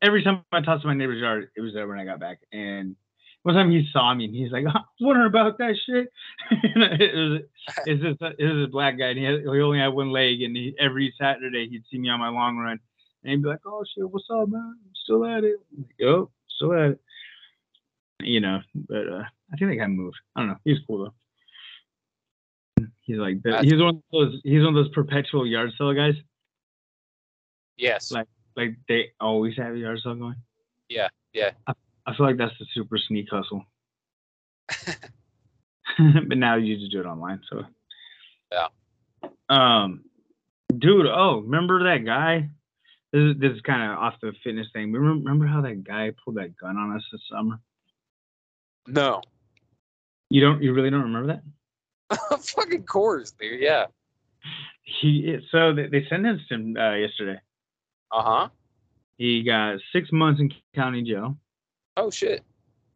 [0.00, 2.20] every time I tossed it in my neighbor's yard, it was there when I got
[2.20, 2.38] back.
[2.52, 2.96] And
[3.42, 6.10] one time he saw me and he's like, I was wondering about that shit.
[6.50, 7.40] it was
[7.84, 10.40] it's just it was a black guy and he, had, he only had one leg
[10.40, 12.80] and he, every Saturday he'd see me on my long run
[13.24, 14.76] and be like, "Oh shit, what's up, man?
[15.04, 17.00] Still at it?" I'm like, "Yo, still at it."
[18.22, 20.16] You know, but uh, I think that guy moved.
[20.36, 20.56] I don't know.
[20.64, 22.86] He's cool though.
[23.02, 26.14] He's like the, he's one of those he's one of those perpetual yard sale guys.
[27.76, 28.12] yes.
[28.12, 30.36] Like like they always have a yard sale going.
[30.88, 31.52] Yeah, yeah.
[31.66, 31.72] I,
[32.06, 33.64] I feel like that's the super sneak hustle.
[36.26, 37.64] but now you just do it online, so.
[38.52, 38.68] Yeah.
[39.48, 40.04] Um,
[40.76, 41.06] dude.
[41.06, 42.50] Oh, remember that guy?
[43.12, 44.92] This is this is kind of off the fitness thing.
[44.92, 47.58] Remember, remember how that guy pulled that gun on us this summer?
[48.86, 49.20] no.
[50.32, 50.62] You don't.
[50.62, 51.40] You really don't remember
[52.08, 52.40] that?
[52.44, 53.60] Fucking course, dude.
[53.60, 53.86] Yeah.
[54.84, 57.40] He so they, they sentenced him uh, yesterday.
[58.12, 58.48] Uh huh.
[59.18, 61.36] He got six months in county jail,
[61.96, 62.42] Oh shit.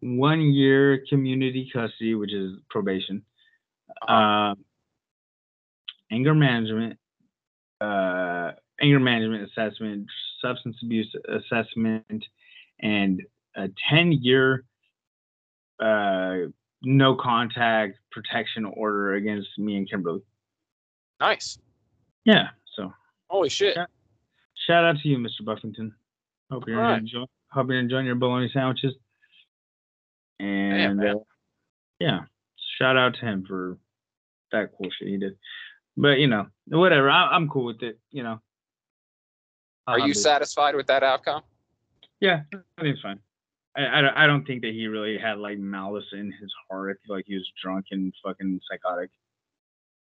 [0.01, 3.23] one year community custody, which is probation,
[4.09, 4.53] Uh-huh.
[4.53, 4.55] uh,
[6.11, 6.99] anger management,
[7.81, 10.07] uh, anger management assessment,
[10.41, 12.25] substance abuse assessment,
[12.81, 13.23] and
[13.57, 14.65] a 10 year
[15.81, 16.37] uh,
[16.83, 20.23] no contact protection order against me and Kimberly.
[21.21, 21.59] nice.
[22.25, 22.49] Yeah.
[22.77, 22.93] So
[23.29, 23.77] Holy shit.
[24.67, 25.45] Shout out to you, Mr.
[25.45, 25.95] Buffington.
[26.51, 27.01] Hope you're Alright.
[27.01, 27.27] enjoying.
[27.51, 28.95] Hope you're enjoying your bologna sandwiches.
[30.41, 31.17] And man.
[31.17, 31.19] uh,
[32.01, 32.21] yeah,
[32.79, 33.79] shout out to him for
[34.53, 35.37] that cool shit he did.
[35.97, 37.11] But you know, whatever.
[37.11, 37.99] I, I'm cool with it.
[38.11, 38.41] You know.
[39.87, 41.43] Are I'll you um, satisfied with that outcome?
[42.21, 43.21] Yeah, I think it's fine.
[43.77, 46.99] I, I, don't- I don't think that he really had like malice in his heart.
[47.03, 49.11] I feel like he was drunk and fucking psychotic.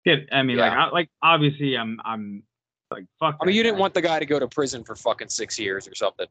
[0.04, 2.44] Yeah, I mean, like, I, like obviously, I'm, I'm
[2.92, 3.38] like, fuck.
[3.42, 5.88] I mean, you didn't want the guy to go to prison for fucking six years
[5.88, 6.28] or something.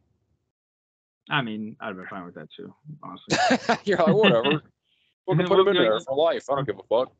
[1.29, 3.75] I mean, I'd have been fine with that too, honestly.
[3.83, 4.61] You're like, whatever.
[5.27, 6.45] Fucking put him in there for life.
[6.51, 7.11] I don't give a fuck.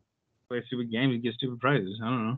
[0.48, 2.00] Play stupid games and get stupid prizes.
[2.04, 2.38] I don't know.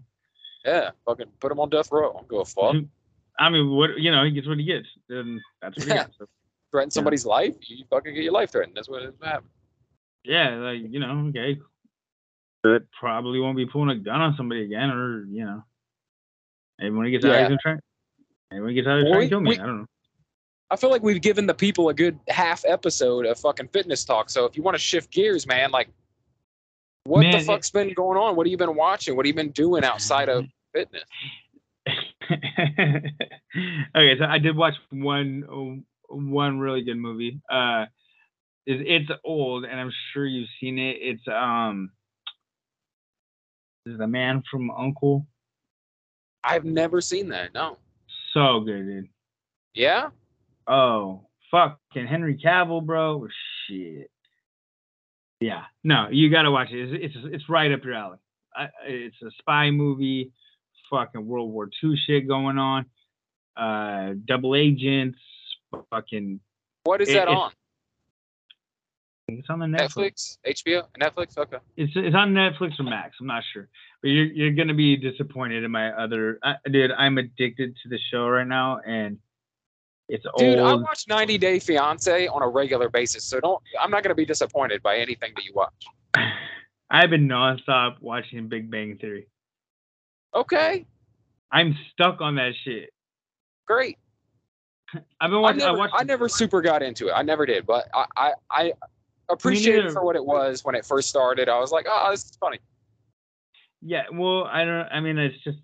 [0.63, 2.09] Yeah, fucking put him on death row.
[2.11, 2.75] I don't give a fuck.
[3.39, 4.87] I mean, what you know, he gets what he gets.
[5.09, 6.03] Then that's what he Yeah.
[6.05, 6.17] gets.
[6.17, 6.25] So,
[6.71, 8.75] Threaten somebody's life, you fucking get your life threatened.
[8.75, 9.49] That's what happened.
[10.23, 11.59] yeah, like you know, okay.
[12.61, 15.63] But probably won't be pulling a gun on somebody again, or you know,
[16.79, 17.39] maybe when he gets out, Yeah.
[17.39, 17.75] he's gonna try.
[18.51, 19.49] Maybe when he gets out, he's Well, trying to kill me.
[19.51, 19.85] we- I don't know.
[20.69, 24.29] I feel like we've given the people a good half episode of fucking fitness talk.
[24.29, 25.89] So if you want to shift gears, man, like,
[27.05, 28.35] what Man, the it- fuck's been going on?
[28.35, 29.15] What have you been watching?
[29.15, 30.51] What have you been doing outside of mm.
[30.73, 31.03] fitness?
[33.95, 37.41] okay, so I did watch one one really good movie.
[37.49, 37.85] Uh,
[38.65, 40.97] it, it's old, and I'm sure you've seen it.
[40.99, 41.91] It's um,
[43.85, 45.25] is the man from Uncle.
[46.43, 47.53] I've never seen that.
[47.53, 47.77] No.
[48.33, 49.09] So good, dude.
[49.73, 50.09] Yeah.
[50.67, 53.27] Oh, fucking Henry Cavill, bro.
[53.67, 54.09] Shit.
[55.39, 56.93] Yeah, no, you gotta watch it.
[56.93, 58.17] It's it's, it's right up your alley.
[58.55, 60.31] I, it's a spy movie,
[60.89, 62.85] fucking World War II shit going on.
[63.55, 65.19] Uh, double agents,
[65.89, 66.39] fucking.
[66.83, 67.51] What is It- that on?
[69.29, 70.37] It's on the Netflix.
[70.45, 71.37] Netflix, HBO, Netflix.
[71.37, 71.57] Okay.
[71.75, 73.17] It's it's on Netflix or Max.
[73.19, 73.67] I'm not sure,
[74.01, 76.39] but you're you're gonna be disappointed in my other.
[76.43, 79.17] I, dude, I'm addicted to the show right now, and
[80.07, 83.61] it's Dude, I watch 90 Day Fiance on a regular basis, so don't.
[83.77, 85.73] I'm not gonna be disappointed by anything that you watch.
[86.89, 89.27] I've been nonstop watching Big Bang Theory.
[90.35, 90.85] Okay,
[91.51, 92.89] I'm stuck on that shit.
[93.65, 93.97] great.
[95.21, 95.61] I've been watching.
[95.61, 95.93] I, never, watched.
[95.97, 97.11] I never super got into it.
[97.11, 98.73] I never did, but I, I, I
[99.29, 101.49] appreciate it for what it was when it first started.
[101.49, 102.59] I was like, oh, this is funny.
[103.81, 104.87] Yeah, well, I don't.
[104.91, 105.57] I mean, it's just.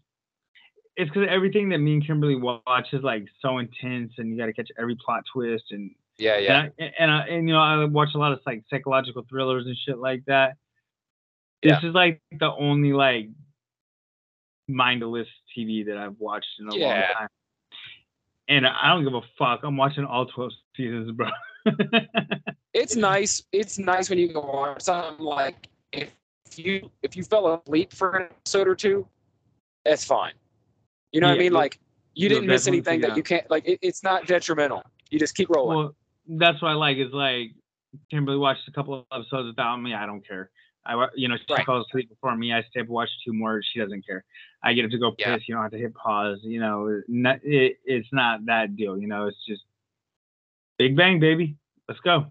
[0.95, 4.45] It's because everything that me and Kimberly watch is like so intense, and you got
[4.45, 6.59] to catch every plot twist, and Yeah, yeah.
[6.59, 9.65] and I, and, I, and you know I watch a lot of like psychological thrillers
[9.65, 10.57] and shit like that.
[11.63, 13.29] This is like the only like
[14.67, 17.27] mindless TV that I've watched in a long time.
[18.49, 19.61] And I don't give a fuck.
[19.63, 21.29] I'm watching all 12 seasons, bro.
[22.73, 23.43] It's nice.
[23.51, 26.09] It's nice when you go watch something like if
[26.55, 29.07] you if you fell asleep for an episode or two,
[29.85, 30.33] that's fine.
[31.11, 31.53] You know what I mean?
[31.53, 31.79] Like
[32.15, 33.49] you didn't miss anything figure that you can't.
[33.51, 34.81] Like it, it's not detrimental.
[35.11, 35.77] You just keep rolling.
[35.77, 35.95] well,
[36.27, 36.97] that's what I like.
[36.97, 37.51] Is like
[38.09, 39.93] Kimberly watched a couple of episodes without me.
[39.93, 40.49] I don't care.
[40.85, 41.65] I, you know, she Right.
[41.65, 42.53] falls asleep before me.
[42.53, 43.61] I stay up and watch two more.
[43.63, 44.23] She doesn't care.
[44.63, 45.25] I get up to go piss.
[45.25, 45.37] Yeah.
[45.47, 46.39] You don't have to hit pause.
[46.43, 48.97] You know, not, it, it's not that deal.
[48.97, 49.63] You know, it's just
[50.77, 51.55] Big Bang, baby.
[51.87, 52.27] Let's go.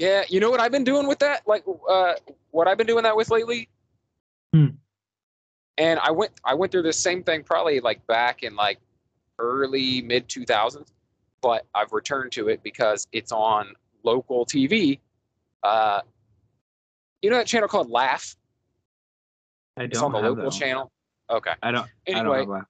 [0.00, 1.46] Yeah, you know what I've been doing with that?
[1.46, 2.14] Like, uh,
[2.50, 3.68] what I've been doing that with lately.
[4.52, 4.68] Hmm.
[5.78, 8.78] And I went, I went through the same thing probably like back in like
[9.38, 10.88] early mid 2000s,
[11.40, 14.98] but I've returned to it because it's on local TV.
[15.62, 16.00] Uh,
[17.22, 18.36] you know that channel called Laugh?
[19.76, 20.90] I don't it's on the local channel.
[21.30, 21.52] Okay.
[21.62, 21.84] I don't.
[21.84, 22.64] I Anyway, don't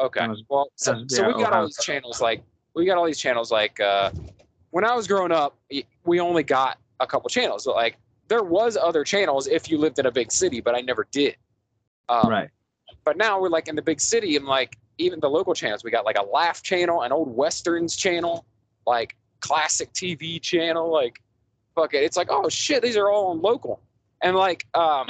[0.00, 0.26] Okay.
[0.26, 2.42] Was- Well, so, so we got all these channels like
[2.74, 4.10] we got all these channels like uh,
[4.70, 5.58] when I was growing up,
[6.04, 7.66] we only got a couple channels.
[7.66, 7.98] But like
[8.28, 11.36] there was other channels if you lived in a big city, but I never did.
[12.08, 12.48] Um, right.
[13.04, 15.90] But now we're like in the big city, and like even the local channels, we
[15.90, 18.44] got like a Laugh channel, an old westerns channel,
[18.86, 21.20] like classic TV channel, like
[21.74, 22.02] fuck it.
[22.02, 23.80] It's like oh shit, these are all on local,
[24.22, 25.08] and like um,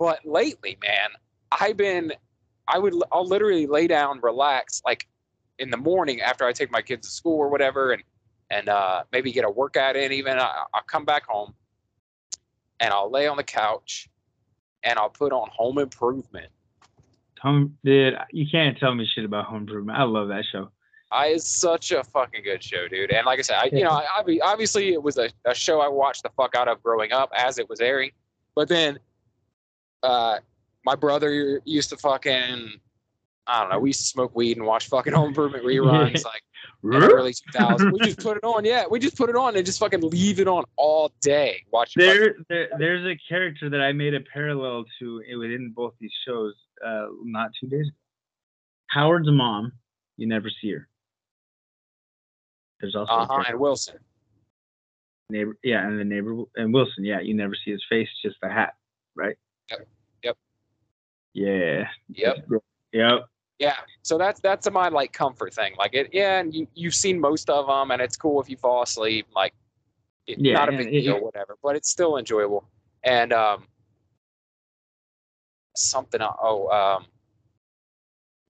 [0.00, 1.10] but lately, man,
[1.52, 2.12] I've been,
[2.66, 5.06] I would, I'll literally lay down, relax, like
[5.58, 8.02] in the morning after I take my kids to school or whatever, and
[8.50, 10.12] and uh, maybe get a workout in.
[10.12, 11.54] Even I, I'll come back home,
[12.80, 14.08] and I'll lay on the couch,
[14.82, 16.48] and I'll put on Home Improvement.
[17.42, 19.98] Home, dude, you can't tell me shit about Home Improvement.
[19.98, 20.70] I love that show.
[21.12, 23.10] I it's such a fucking good show, dude.
[23.10, 25.88] And like I said, I, you know, I, obviously it was a, a show I
[25.88, 28.10] watched the fuck out of growing up as it was airing.
[28.54, 28.98] But then,
[30.02, 30.38] uh,
[30.84, 32.72] my brother used to fucking,
[33.46, 36.42] I don't know, we used to smoke weed and watch fucking Home Improvement reruns like
[36.84, 37.92] early 2000s.
[37.92, 40.40] We just put it on, yeah, we just put it on and just fucking leave
[40.40, 41.62] it on all day.
[41.72, 46.12] Watch There, there, there's a character that I made a parallel to within both these
[46.26, 46.54] shows,
[46.86, 47.96] uh, not two days ago.
[48.88, 49.72] Howard's mom,
[50.16, 50.88] you never see her.
[52.80, 53.44] There's also a Uh huh.
[53.48, 53.98] And Wilson.
[55.30, 58.48] neighbor, yeah, and the neighbor and Wilson, yeah, you never see his face, just the
[58.48, 58.74] hat,
[59.14, 59.36] right?
[59.70, 59.88] Yep.
[60.24, 60.36] Yep.
[61.34, 61.88] Yeah.
[62.08, 62.36] Yep.
[62.92, 63.26] Yep.
[63.60, 65.74] Yeah, so that's that's a my like comfort thing.
[65.76, 68.56] Like it, yeah, and you you've seen most of them, and it's cool if you
[68.56, 69.26] fall asleep.
[69.36, 69.52] Like,
[70.26, 71.58] it, Yeah, not a big deal, whatever.
[71.62, 72.66] But it's still enjoyable.
[73.04, 73.64] And um,
[75.76, 76.22] something.
[76.22, 77.06] Oh, um,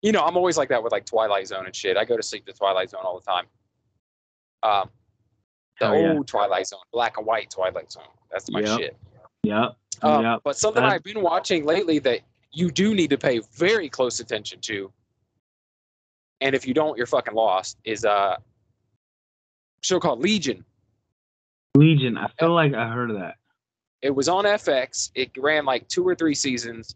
[0.00, 1.96] you know, I'm always like that with like Twilight Zone and shit.
[1.96, 3.46] I go to sleep to Twilight Zone all the time.
[4.62, 4.90] Um,
[5.78, 6.12] the Hell yeah.
[6.12, 8.02] old Twilight Zone, black and white Twilight Zone.
[8.30, 8.78] That's my Yep.
[8.78, 8.96] shit.
[9.42, 9.76] Yep.
[10.02, 10.40] Um, yep.
[10.44, 12.20] But something That- I've been watching lately that
[12.52, 14.92] you do need to pay very close attention to,
[16.40, 17.78] and if you don't, you're fucking lost.
[17.84, 18.38] Is a
[19.82, 20.64] show called Legion.
[21.74, 22.18] Legion.
[22.18, 23.36] I feel like I heard of that.
[24.02, 25.10] It was on FX.
[25.14, 26.94] It ran like two or three seasons.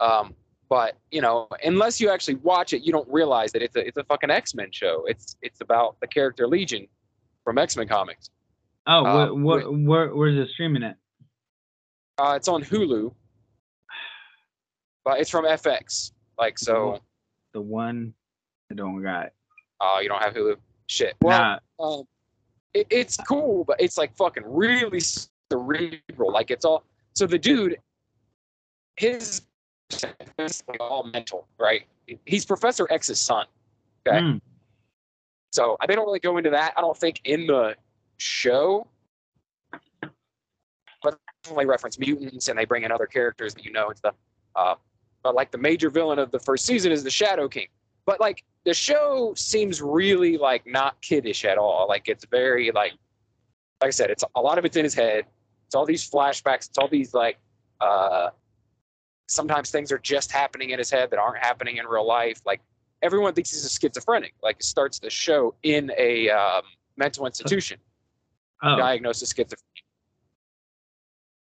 [0.00, 0.34] Um,
[0.68, 3.96] but you know, unless you actually watch it, you don't realize that it's a it's
[3.96, 5.04] a fucking X Men show.
[5.06, 6.86] It's it's about the character Legion
[7.44, 8.30] from X Men comics.
[8.86, 10.96] Oh, Uh, where, where's it streaming at?
[12.18, 13.12] Uh, it's on Hulu,
[15.04, 16.12] but it's from FX.
[16.38, 17.00] Like so,
[17.52, 18.12] The one
[18.70, 19.30] I don't got.
[19.80, 20.56] uh, you don't have Hulu.
[20.86, 21.14] Shit.
[21.22, 22.02] Well, nah, um,
[22.74, 26.32] it, it's cool, but it's like fucking really cerebral.
[26.32, 26.84] Like it's all
[27.14, 27.78] so the dude,
[28.96, 29.42] his
[30.38, 31.84] like all mental, right?
[32.26, 33.46] He's Professor X's son.
[34.06, 34.18] Okay.
[34.20, 34.40] mm,
[35.54, 36.74] So they don't really go into that.
[36.76, 37.76] I don't think in the
[38.16, 38.88] show,
[41.00, 41.16] but
[41.56, 44.16] they reference mutants and they bring in other characters that you know and stuff.
[44.56, 44.74] Uh,
[45.22, 47.68] but like the major villain of the first season is the Shadow King.
[48.04, 51.86] But like the show seems really like not kiddish at all.
[51.88, 52.94] Like it's very like,
[53.80, 55.24] like I said, it's a lot of it's in his head.
[55.66, 56.68] It's all these flashbacks.
[56.68, 57.38] It's all these like,
[57.80, 58.30] uh,
[59.28, 62.40] sometimes things are just happening in his head that aren't happening in real life.
[62.44, 62.60] Like
[63.04, 64.34] everyone thinks he's a schizophrenic.
[64.42, 66.62] Like it starts the show in a um,
[66.96, 67.78] mental institution,
[68.62, 69.58] oh, diagnosed as schizophrenia.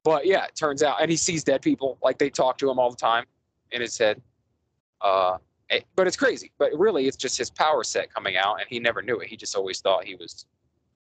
[0.03, 1.97] But yeah, it turns out, and he sees dead people.
[2.03, 3.25] Like they talk to him all the time
[3.71, 4.21] in his head.
[5.01, 5.37] Uh,
[5.69, 6.51] eh, but it's crazy.
[6.57, 9.27] But really, it's just his power set coming out, and he never knew it.
[9.27, 10.45] He just always thought he was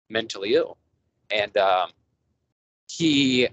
[0.09, 0.77] mentally ill,
[1.29, 1.91] and um,
[2.89, 3.47] he,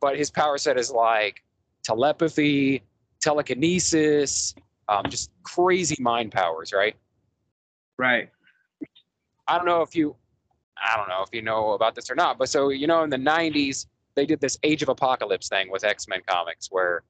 [0.00, 1.42] but his power set is like
[1.84, 2.82] telepathy,
[3.20, 4.54] telekinesis,
[4.88, 6.96] um, just crazy mind powers, right?
[7.98, 8.28] right.
[9.48, 10.16] I don't know if you,
[10.76, 13.10] I don't know if you know about this or not, but so you know, in
[13.10, 17.02] the '90s, they did this Age of Apocalypse thing with X Men comics, where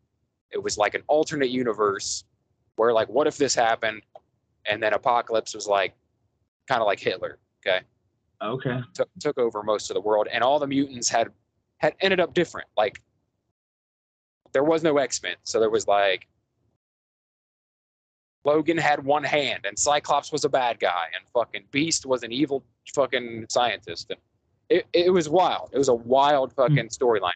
[0.51, 2.24] it was like an alternate universe,
[2.77, 4.03] where like, what if this happened,
[4.66, 5.95] and then Apocalypse was like,
[6.68, 7.81] kind of like Hitler, okay,
[8.43, 8.81] Okay.
[8.95, 11.29] took took over most of the world, and all the mutants had
[11.79, 12.68] had ended up different.
[12.77, 13.03] Like,
[14.53, 16.29] there was no X Men, so there was like.
[18.47, 22.30] Logan had one hand, and Cyclops was a bad guy, and fucking Beast was an
[22.30, 22.62] evil
[22.94, 24.20] fucking scientist, and
[24.68, 25.70] it, it was wild.
[25.72, 27.32] It was a wild fucking storyline.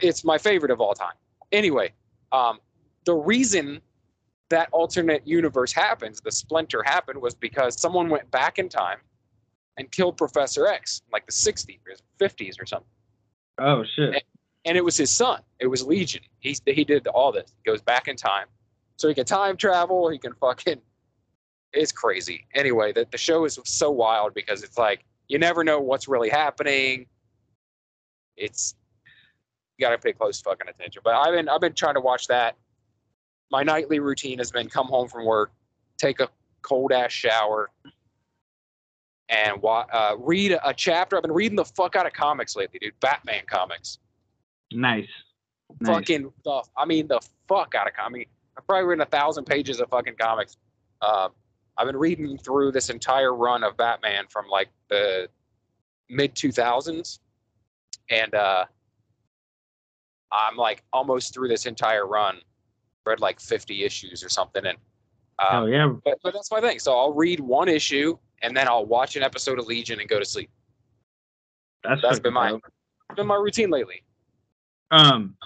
[0.00, 1.14] it's my favorite of all time.
[1.50, 1.92] Anyway,
[2.30, 2.60] um,
[3.04, 3.80] the reason
[4.48, 8.98] that alternate universe happens, the splinter happened, was because someone went back in time
[9.76, 12.86] and killed Professor X, like the 60s or 50s or something.
[13.58, 14.22] Oh shit.
[14.64, 15.40] And it was his son.
[15.58, 16.22] It was Legion.
[16.38, 17.52] He's he did all this.
[17.64, 18.46] He goes back in time,
[19.00, 20.10] so he can time travel.
[20.10, 20.78] He can fucking.
[21.72, 22.46] It's crazy.
[22.54, 26.28] Anyway, the the show is so wild because it's like you never know what's really
[26.28, 27.06] happening.
[28.36, 28.74] It's
[29.78, 31.00] you got to pay close fucking attention.
[31.02, 32.56] But I've been I've been trying to watch that.
[33.50, 35.50] My nightly routine has been come home from work,
[35.96, 36.28] take a
[36.60, 37.70] cold ass shower,
[39.30, 41.16] and uh, read a, chapter.
[41.16, 42.92] I've been reading the fuck out of comics lately, dude.
[43.00, 43.98] Batman comics
[44.72, 45.08] Nice.
[45.80, 45.94] nice.
[45.96, 48.26] fucking the I mean the fuck out of com- I mean
[48.60, 50.58] I've probably written a thousand pages of fucking comics.
[51.00, 51.30] Uh,
[51.78, 55.28] I've been reading through this entire run of Batman from like the
[56.10, 57.20] mid two thousands,
[58.10, 58.66] and uh,
[60.30, 62.38] I'm like almost through this entire run.
[63.06, 64.76] Read like fifty issues or something, and
[65.40, 65.90] Oh um, yeah.
[66.04, 66.78] but but that's my thing.
[66.78, 70.18] So I'll read one issue and then I'll watch an episode of Legion and go
[70.18, 70.50] to sleep.
[71.82, 72.58] That's, That's been my
[73.16, 74.04] been my routine lately.
[74.90, 75.36] Um.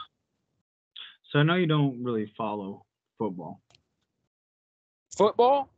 [1.30, 2.84] So I know you don't really follow
[3.18, 3.60] football.
[5.16, 5.68] Football,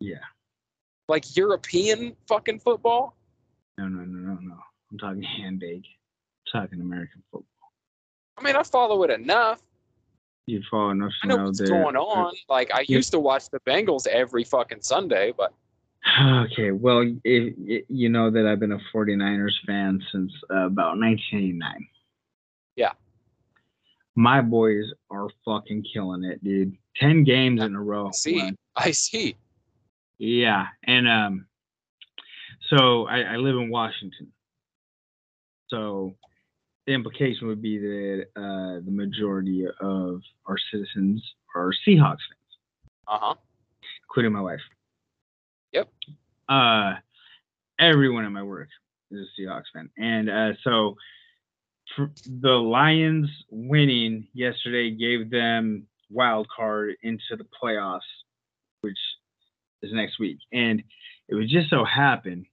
[0.00, 0.16] Yeah.
[1.08, 3.16] like European fucking football.
[3.78, 4.56] No, no, no, no, no.
[4.90, 5.84] I'm talking handbag.
[6.54, 7.48] I'm talking American football.
[8.36, 9.62] I mean, I follow it enough.
[10.46, 12.34] You follow enough I know what's going on.
[12.50, 15.54] Like I used to watch the Bengals every fucking Sunday, but
[16.52, 20.98] Okay, well, if, if you know that I've been a 49ers fan since uh, about
[20.98, 21.86] 1989.
[24.16, 26.76] My boys are fucking killing it, dude.
[26.96, 28.08] 10 games in a row.
[28.08, 28.52] I see.
[28.76, 29.36] I see.
[30.18, 31.46] Yeah, and um,
[32.70, 34.32] so I, I live in Washington.
[35.68, 36.14] So
[36.86, 41.22] the implication would be that uh, the majority of our citizens
[41.56, 42.58] are Seahawks fans,
[43.08, 43.34] Uh huh.
[44.08, 44.60] including my wife.
[45.72, 45.88] Yep.
[46.48, 46.94] Uh,
[47.80, 48.68] everyone at my work
[49.10, 50.96] is a Seahawks fan, and uh, so
[51.98, 58.00] the Lions winning yesterday gave them wild card into the playoffs,
[58.80, 58.98] which
[59.82, 60.38] is next week.
[60.52, 60.82] And
[61.28, 62.46] it would just so happen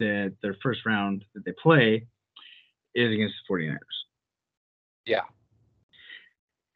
[0.00, 2.06] that their first round that they play
[2.94, 3.78] is against the 49ers.
[5.06, 5.20] Yeah.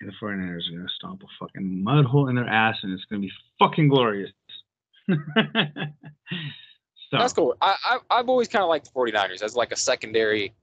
[0.01, 2.93] And the 49ers are going to stomp a fucking mud hole in their ass and
[2.93, 4.31] it's going to be fucking glorious.
[5.09, 5.15] so,
[7.13, 7.57] That's cool.
[7.61, 10.55] I, I I've always kind of liked the 49ers as like a secondary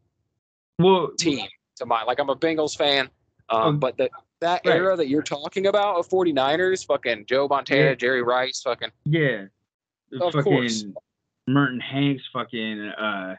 [0.79, 1.47] well, team
[1.77, 3.09] to my like I'm a Bengals fan.
[3.49, 4.09] Um, Um, but the,
[4.41, 4.75] that right.
[4.75, 7.95] era that you're talking about of 49ers, fucking Joe Montana, Yeah.
[7.95, 9.45] Jerry Rice, fucking Yeah.
[10.13, 10.85] Of fucking course.
[11.47, 13.35] Merton Hanks, fucking uh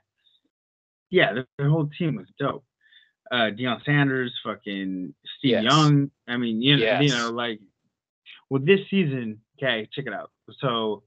[1.10, 2.64] yeah, their, their whole team was dope.
[3.30, 5.64] Uh Deion Sanders, fucking Steve Yes.
[5.64, 6.10] Young.
[6.28, 7.60] I mean, you know, you know, like
[8.48, 10.30] well this season, okay, check it out.
[10.60, 11.02] So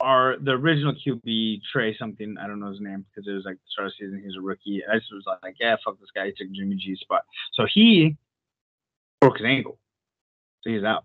[0.00, 3.56] our the original QB Trey something I don't know his name because it was like
[3.56, 4.82] the start of the season he was a rookie.
[4.90, 6.26] I just was like, yeah, fuck this guy.
[6.26, 7.22] He took Jimmy G's spot.
[7.54, 8.16] So he
[9.20, 9.78] broke his ankle,
[10.62, 11.04] so he's out.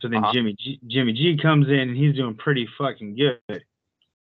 [0.00, 0.32] So then Uh-huh.
[0.32, 3.64] Jimmy G, Jimmy G comes in and he's doing pretty fucking good.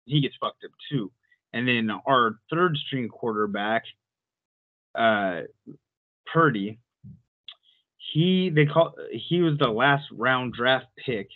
[0.04, 1.10] He gets fucked up too.
[1.52, 3.84] And then our third string quarterback,
[4.94, 5.42] uh,
[6.32, 6.78] Purdy,
[8.12, 11.28] he they call he was the last round draft pick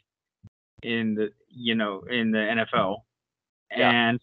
[0.82, 2.98] in the you know in the NFL,
[3.76, 3.90] Yeah.
[3.90, 4.20] and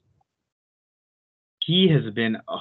[1.59, 2.57] he has been a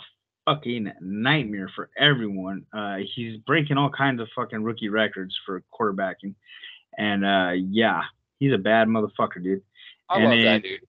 [0.47, 2.67] fucking nightmare for everyone.
[2.73, 6.35] Uh, he's breaking all kinds of fucking rookie records for quarterbacking,
[6.99, 8.03] and uh, yeah,
[8.39, 9.63] he's a bad motherfucker, dude.
[10.09, 10.81] I And love then- that dude.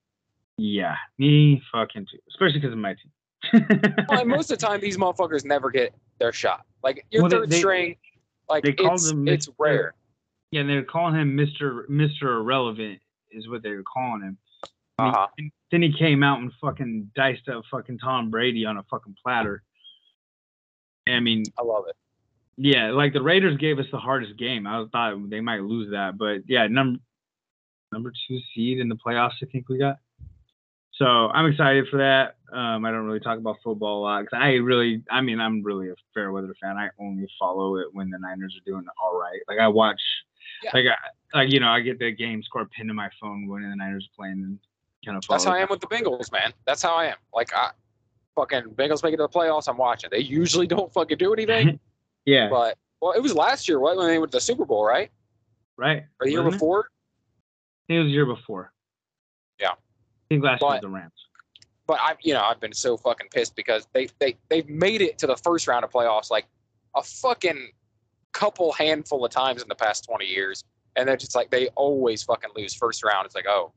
[0.58, 3.12] Yeah, me fucking too, especially because of my team.
[4.08, 6.62] Well, and most of the time, these motherfuckers never get their shot.
[6.84, 7.96] Like your Well, third they- string,
[8.48, 9.54] like they call it's them it's Mr.
[9.58, 9.96] rare.
[10.52, 13.00] yeah, and they're calling him Mister Mister Irrelevant,
[13.34, 14.38] is what they were calling him.
[14.98, 15.28] Uh mean, huh.
[15.38, 19.16] and Then he came out and fucking diced up fucking Tom Brady on a fucking
[19.24, 19.64] platter.
[21.08, 21.96] I mean, I love it.
[22.58, 24.66] yeah, like the Raiders gave us the hardest game.
[24.68, 27.00] I thought they might lose that, but yeah, number
[27.92, 29.98] number two seed in the playoffs, I think we got.
[30.96, 32.36] So I'm excited for that.
[32.56, 35.64] Um, I don't really talk about football a lot because I really, I mean, I'm
[35.64, 36.78] really a fair weather fan.
[36.78, 39.40] I only follow it when the Niners are doing all right.
[39.48, 40.00] Like I watch,
[40.64, 40.70] Yeah.
[40.74, 43.64] like I, like you know, I get the game score pinned to my phone when
[43.68, 44.60] the Niners are playing and
[45.04, 45.38] kind of follow.
[45.38, 46.54] That's how I am with the Bengals, man.
[46.68, 47.18] That's how I am.
[47.34, 47.72] Like I
[48.36, 49.68] fucking Bengals make it to the playoffs.
[49.68, 50.12] I'm watching.
[50.12, 51.80] They usually don't fucking do anything,
[52.26, 54.86] yeah, but well, it was last year, right, when they went to the Super Bowl,
[54.86, 55.10] right?
[55.76, 56.04] right.
[56.22, 56.58] Or the year Wasn't it?
[56.58, 56.82] before.
[56.82, 58.73] I think it was the year before.
[60.34, 61.12] Think last year But- the Rams.
[61.86, 65.18] But I, you know, I've been so fucking pissed because they they they've made it
[65.18, 66.46] to the first round of playoffs like
[66.96, 67.72] a fucking
[68.32, 70.64] couple handful of times in the past 20 years.
[70.96, 73.26] And they're just like, they always fucking lose first round.
[73.26, 73.74] It's like, oh,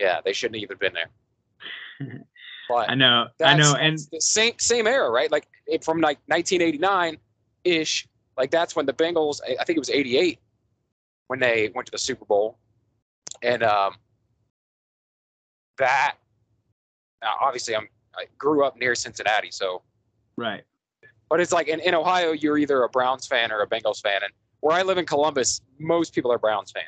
[0.00, 2.24] yeah, they shouldn't have even been there.
[2.68, 5.30] But I know, I know, and the same same era, right?
[5.30, 7.18] Like it, from like 1989
[7.64, 8.08] ish.
[8.38, 9.40] Like that's when the Bengals.
[9.46, 10.38] I I think it was 88
[11.26, 12.58] when they went to the Super Bowl,
[13.42, 13.96] and um,
[15.78, 16.16] that
[17.40, 19.82] obviously I'm I grew up near Cincinnati, so
[20.36, 20.62] right.
[21.28, 24.22] but it's like in, in Ohio you're either a Browns fan or a Bengals fan,
[24.22, 26.86] and where I live in Columbus, most people are Browns fans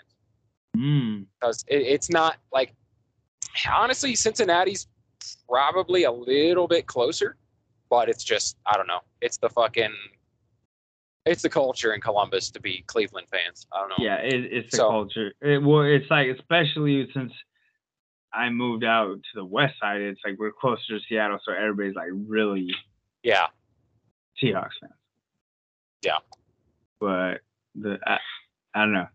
[0.76, 1.24] Mm.
[1.41, 2.74] because it, it's not like
[3.72, 4.87] honestly Cincinnati's
[5.49, 7.37] probably a little bit closer,
[7.89, 9.01] but it's just I don't know.
[9.22, 9.95] It's the fucking
[11.24, 13.66] it's the culture in Columbus to be Cleveland fans.
[13.72, 13.97] I don't know.
[13.99, 15.32] Yeah, it, it's the So- culture.
[15.41, 17.32] It, well, it's like especially since
[18.32, 21.94] I moved out to the west side, it's like we're closer to Seattle, so everybody's
[21.94, 22.74] like really
[23.22, 23.46] Yeah.
[24.42, 24.92] Seahawks fans.
[26.02, 26.18] Yeah.
[27.00, 27.40] But
[27.74, 28.18] the I,
[28.74, 29.06] I don't know.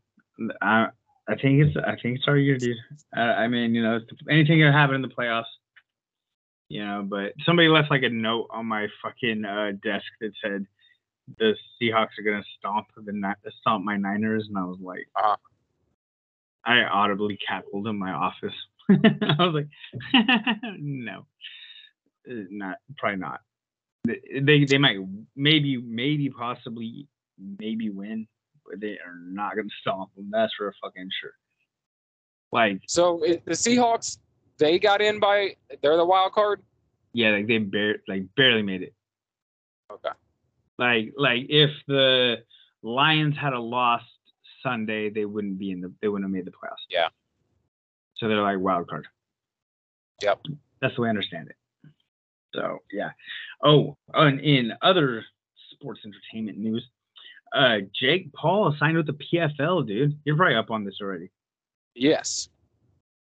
[0.62, 0.88] I
[1.28, 2.78] I think it's I think it's our year, dude.
[3.14, 4.00] I, I mean, you know,
[4.30, 5.46] anything can happen in the playoffs.
[6.70, 10.66] You know, but somebody left like a note on my fucking uh, desk that said
[11.38, 15.36] the Seahawks are gonna stomp the stomp my Niners, and I was like, Uh-huh.
[16.64, 18.54] I audibly cackled in my office.
[18.90, 19.68] I was like,
[20.80, 21.26] no,
[22.30, 23.42] Uh, not probably not.
[24.06, 24.98] They- They might
[25.36, 27.08] maybe maybe possibly
[27.60, 28.28] maybe win,
[28.66, 30.30] but they are not gonna stomp them.
[30.32, 31.34] That's for fucking sure.
[32.52, 34.18] Like So it, the Seahawks
[34.58, 36.62] they got in by they're the wild card.
[37.14, 38.94] yeah, like they bar- like barely made it.
[39.92, 40.10] Okay.
[40.78, 42.44] Like like if the
[42.84, 44.06] Lions had a lost
[44.64, 46.86] Sunday, they wouldn't be in the they wouldn't have made the playoffs.
[46.90, 47.10] Yeah.
[48.22, 49.08] So they're like wild card.
[50.22, 50.42] Yep.
[50.80, 51.56] That's the way I understand it.
[52.56, 53.10] So yeah.
[53.64, 55.26] Oh, and in other
[55.72, 56.86] sports entertainment news,
[57.56, 60.18] uh Jake Paul signed with the PFL, dude.
[60.24, 61.32] You're probably up on this already.
[61.96, 62.48] Yes.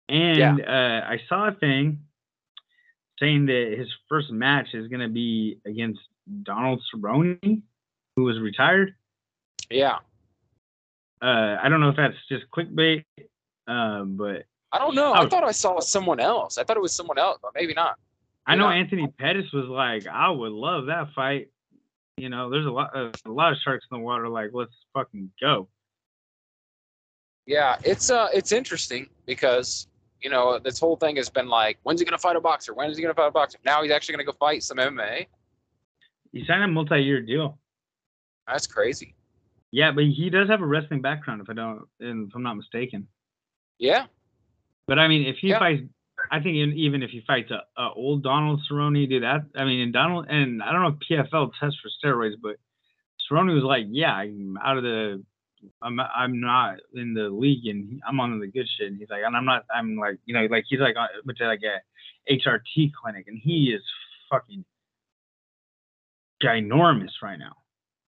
[0.10, 2.00] And uh, I saw a thing
[3.20, 6.00] saying that his first match is going to be against
[6.44, 7.62] Donald Cerrone,
[8.16, 8.96] who was retired.
[9.70, 9.98] Yeah.
[11.22, 13.04] Uh, I don't know if that's just clickbait,
[13.68, 15.14] uh, but I don't know.
[15.14, 15.30] I Oh.
[15.30, 16.58] thought I saw someone else.
[16.58, 17.98] I thought it was someone else, but maybe not.
[18.46, 18.76] I know Yeah.
[18.76, 21.50] Anthony Pettis was like, I would love that fight.
[22.18, 24.28] You know, there's a lot, uh, a lot of sharks in the water.
[24.28, 25.70] Like, let's fucking go.
[27.46, 29.88] Yeah, it's uh it's interesting because
[30.22, 32.74] you know this whole thing has been like, when's he gonna fight a boxer?
[32.74, 33.58] When is he gonna fight a boxer?
[33.66, 35.26] Now he's actually gonna go fight some MMA.
[36.32, 37.58] He signed a multi-year deal.
[38.48, 39.16] That's crazy.
[39.72, 42.56] Yeah, but he does have a wrestling background, if I don't, and if I'm not
[42.56, 43.08] mistaken.
[43.80, 44.06] Yeah,
[44.90, 45.60] But I mean, if he Yeah.
[45.60, 45.84] fights,
[46.32, 49.64] I think in, even if he fights a, a old Donald Cerrone, dude, that I
[49.64, 52.58] mean, and Donald, and I don't know if PFL tests for steroids, but
[53.30, 55.24] Cerrone was like, yeah, I'm out of the,
[55.82, 58.88] I'm I'm not in the league, and I'm on the good shit.
[58.88, 61.38] And he's like, and I'm not, I'm like, you know, like he's like, uh, went
[61.38, 63.82] to like a HRT clinic, and he is
[64.30, 64.66] fucking
[66.44, 67.54] ginormous right now.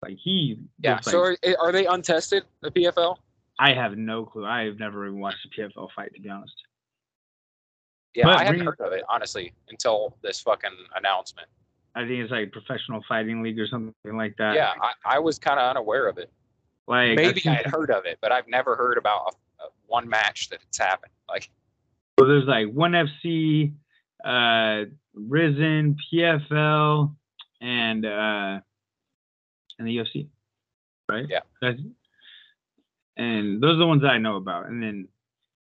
[0.02, 0.94] Like he, yeah.
[0.96, 2.44] looks So like- are, are they untested?
[2.62, 3.18] The PFL?
[3.60, 4.46] I have no clue.
[4.46, 6.54] I have never even watched a PFL fight, to be honest.
[8.16, 11.48] Yeah, But I hadn't heard of it honestly until this fucking announcement.
[11.96, 14.56] I think it's like professional fighting league or something like that.
[14.56, 16.32] yeah, I, I was kind of unaware of it.
[16.88, 20.08] Like Maybe I've had heard of it, but I've never heard about a, a one
[20.08, 21.12] match that it's happened.
[21.30, 21.50] Like,
[22.20, 23.74] so there's like one FC,
[24.24, 27.16] uh, Rizin, PFL,
[27.62, 28.60] and uh,
[29.80, 30.28] and the UFC,
[31.10, 31.26] right?
[31.30, 31.40] Yeah.
[31.62, 31.80] That's,
[33.18, 34.68] and those are the ones that I know about.
[34.68, 35.08] And then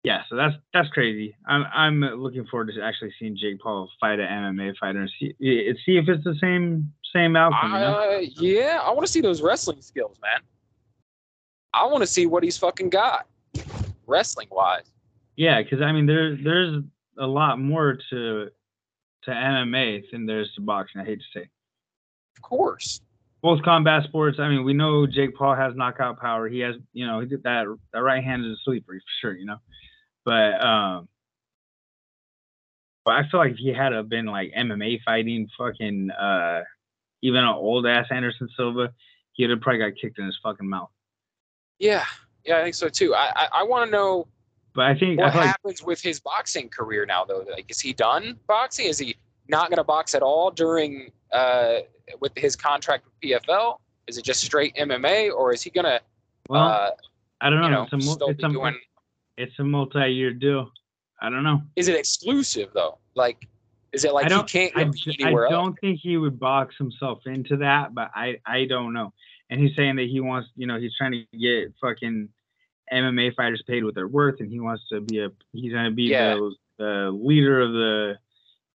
[0.04, 1.34] yeah, so that's that's crazy.
[1.48, 5.34] I'm I'm looking forward to actually seeing Jake Paul fight an MMA fighter and see
[5.40, 7.72] see if it's the same same outcome.
[7.72, 8.18] you know?
[8.18, 10.42] uh, yeah, I want to see those wrestling skills, man.
[11.74, 13.28] I want to see what he's fucking got,
[14.06, 14.92] wrestling wise.
[15.38, 16.84] Yeah, because I mean, there there's
[17.18, 18.50] a lot more to
[19.24, 21.00] to MMA than there's to boxing.
[21.00, 21.50] I hate to say.
[22.36, 23.00] Of course.
[23.42, 24.38] Both combat sports.
[24.40, 26.48] I mean, we know Jake Paul has knockout power.
[26.48, 29.36] He has, you know, that that right hand is a sleeper for sure.
[29.36, 29.58] You know,
[30.26, 31.08] but um,
[33.06, 36.62] but I feel like if he had been like MMA fighting, fucking uh,
[37.22, 38.94] even an old ass Anderson Silva,
[39.34, 40.90] he'd have probably got kicked in his fucking mouth.
[41.80, 42.06] Yeah,
[42.46, 43.14] yeah, I think so too.
[43.14, 44.28] I I, I want to know
[44.74, 47.46] But I think I what like happens with his boxing career now, though.
[47.52, 48.86] Like, is he done boxing?
[48.86, 49.16] Is he
[49.50, 51.80] not going to box at all during uh
[52.20, 53.80] with his contract with PFL?
[54.08, 56.00] Is it just straight MMA, or is he going to
[56.50, 56.90] well, uh
[57.42, 57.68] I don't know.
[57.68, 58.78] you know it's a, it's a, doing?
[59.38, 60.70] It's a multi-year deal.
[61.22, 61.62] I don't know.
[61.76, 62.98] Is it exclusive though?
[63.16, 63.48] Like,
[63.94, 65.54] is it like I he can't I, go anywhere else?
[65.54, 69.14] I don't think he would box himself into that, but I, I don't know.
[69.50, 72.28] and he's saying that he wants, you know, he's trying to get fucking
[72.92, 76.04] MMA fighters paid what they're worth, and he wants to be a, he's gonna be
[76.04, 76.36] Yeah.
[76.36, 78.18] the, the leader of the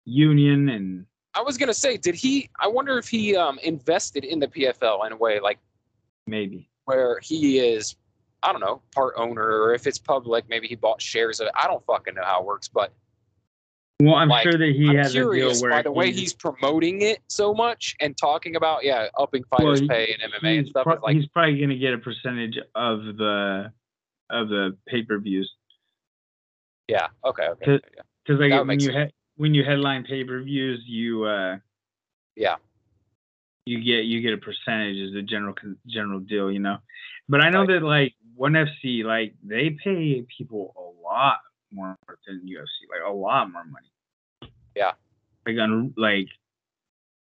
[0.04, 2.48] union, and I was gonna say, did he?
[2.60, 5.58] I wonder if he um, invested in the PFL in a way like
[6.26, 6.68] maybe.
[6.86, 7.96] where he is,
[8.42, 11.52] I don't know, part owner, or if it's public, maybe he bought shares of it.
[11.56, 12.92] I don't fucking know how it works, but
[14.00, 16.32] Well, I'm Like, sure that he I'm has a deal where by the way he's
[16.32, 20.68] promoting it so much and talking about yeah, upping fighters' he- pay and MMA and
[20.68, 20.84] stuff.
[20.84, 23.72] pro- like, he's probably gonna get a percentage of the
[24.30, 25.52] of the pay per views.
[26.86, 28.02] yeah, okay, okay, to- okay, yeah.
[28.24, 31.58] Because like That when you he- when you headline pay per views, you uh
[32.36, 32.56] Yeah.
[33.66, 35.54] you get you get a percentage as a general
[35.86, 36.78] general deal, you know.
[37.28, 37.68] But I know Right.
[37.70, 41.38] that like one FC like they pay people a lot
[41.72, 44.52] more than UFC, like a lot more money.
[44.76, 44.92] Yeah.
[45.44, 46.28] Like on like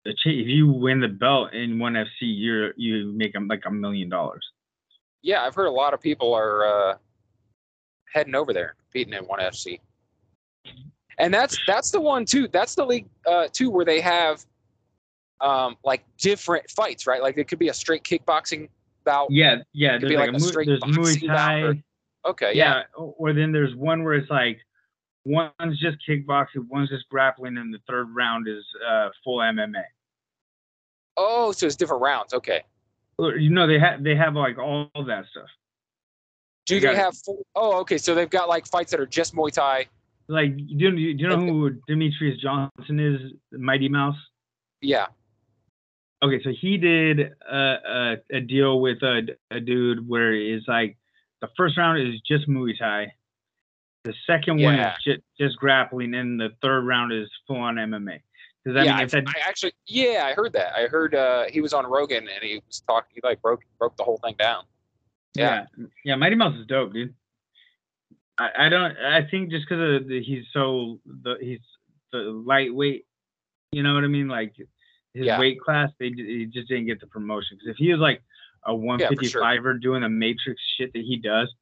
[0.04, 3.62] the cha- if you win the belt in one FC, you're you make 'em like
[3.66, 4.44] a million dollars.
[5.22, 6.94] yeah, I've heard a lot of people are uh,
[8.12, 9.80] heading over there, competing in one FC,
[11.18, 12.46] and that's that's the one too.
[12.46, 14.44] That's the league uh, too, where they have
[15.40, 17.22] um, like different fights, right?
[17.22, 18.68] Like it could be a straight kickboxing
[19.06, 19.28] bout.
[19.30, 19.96] Yeah, yeah.
[19.98, 21.60] There's be like, like a, mu- straight there's Muay Thai.
[21.62, 21.74] or-
[22.26, 23.02] Okay, yeah, yeah.
[23.18, 24.58] Or then there's one where it's like
[25.24, 29.82] one's just kickboxing, one's just grappling, and the third round is uh, full MMA.
[31.16, 32.34] Oh, so it's different rounds.
[32.34, 32.62] Okay.
[33.18, 35.48] You know, they have they have like all that stuff.
[36.66, 37.46] Do They they have full?
[37.54, 37.96] Oh, okay.
[37.96, 39.86] So they've got like fights that are just Muay Thai.
[40.28, 43.32] Like, do you, do you know who Demetrious Johnson is?
[43.52, 44.16] Mighty Mouse.
[44.80, 45.06] Yeah.
[46.22, 50.96] Okay, so he did a, a, a deal with a, a dude where it's like
[51.40, 53.12] the first round is just Muay Thai,
[54.04, 58.20] the second one is just, just grappling, and the third round is full on MMA.
[58.64, 60.76] Yeah, mean I, I actually, yeah, I heard that.
[60.76, 63.10] I heard uh, he was on Rogan and he was talking.
[63.14, 64.64] He like broke broke the whole thing down.
[65.34, 65.66] yeah.
[65.76, 65.86] yeah.
[66.04, 67.14] yeah, Mighty Mouse is dope, dude.
[68.38, 68.96] I, I don't.
[68.98, 71.60] I think just because he's so the he's
[72.12, 73.06] the lightweight,
[73.70, 74.26] you know what I mean?
[74.26, 74.54] Like
[75.16, 75.38] his Yeah.
[75.38, 77.56] weight class, they he just didn't get the promotion.
[77.56, 78.22] Because if he was like
[78.66, 79.42] a Yeah, for sure.
[79.42, 81.52] 155er doing the Matrix shit that he does,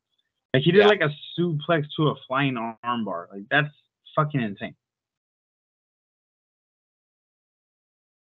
[0.53, 0.87] like he did Yeah.
[0.89, 3.75] like a suplex to a flying armbar, like that's
[4.15, 4.75] fucking insane.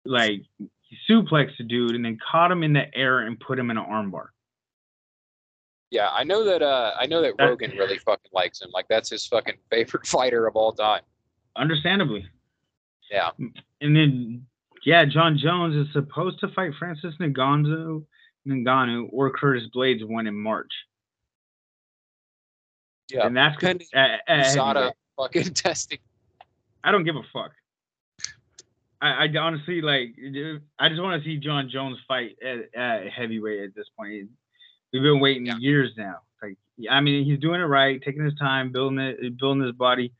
[0.04, 3.70] Like he suplexed a dude and then caught him in the air and put him
[3.70, 4.28] in an armbar.
[5.90, 6.60] Yeah, I know that.
[6.60, 8.70] Uh, I know that That- Rogan really fucking likes him.
[8.72, 11.02] Like that's his fucking favorite fighter of all time.
[11.56, 12.26] Understandably.
[13.10, 13.30] Yeah.
[13.38, 14.46] And then,
[14.84, 18.04] yeah, Jon Jones is supposed to fight Francis Ngannou,
[18.46, 20.72] Ngannou or Curtis Blaydes one in March.
[23.10, 23.26] Yeah.
[23.26, 23.62] And that's
[23.94, 25.98] at, at USADA fucking testing.
[26.82, 27.52] I don't give a fuck.
[29.00, 30.14] I, I honestly like.
[30.78, 34.28] I just want to see Jon Jones fight at, at heavyweight at this point.
[34.92, 35.56] We've been waiting Yeah.
[35.58, 36.18] years now.
[36.42, 36.56] Like,
[36.90, 40.12] I mean, he's doing it right, taking his time, building it, building his body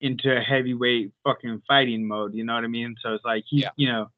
[0.00, 2.34] into a heavyweight fucking fighting mode.
[2.34, 2.94] You know what I mean?
[3.02, 3.70] So it's like he, Yeah.
[3.76, 4.10] you know,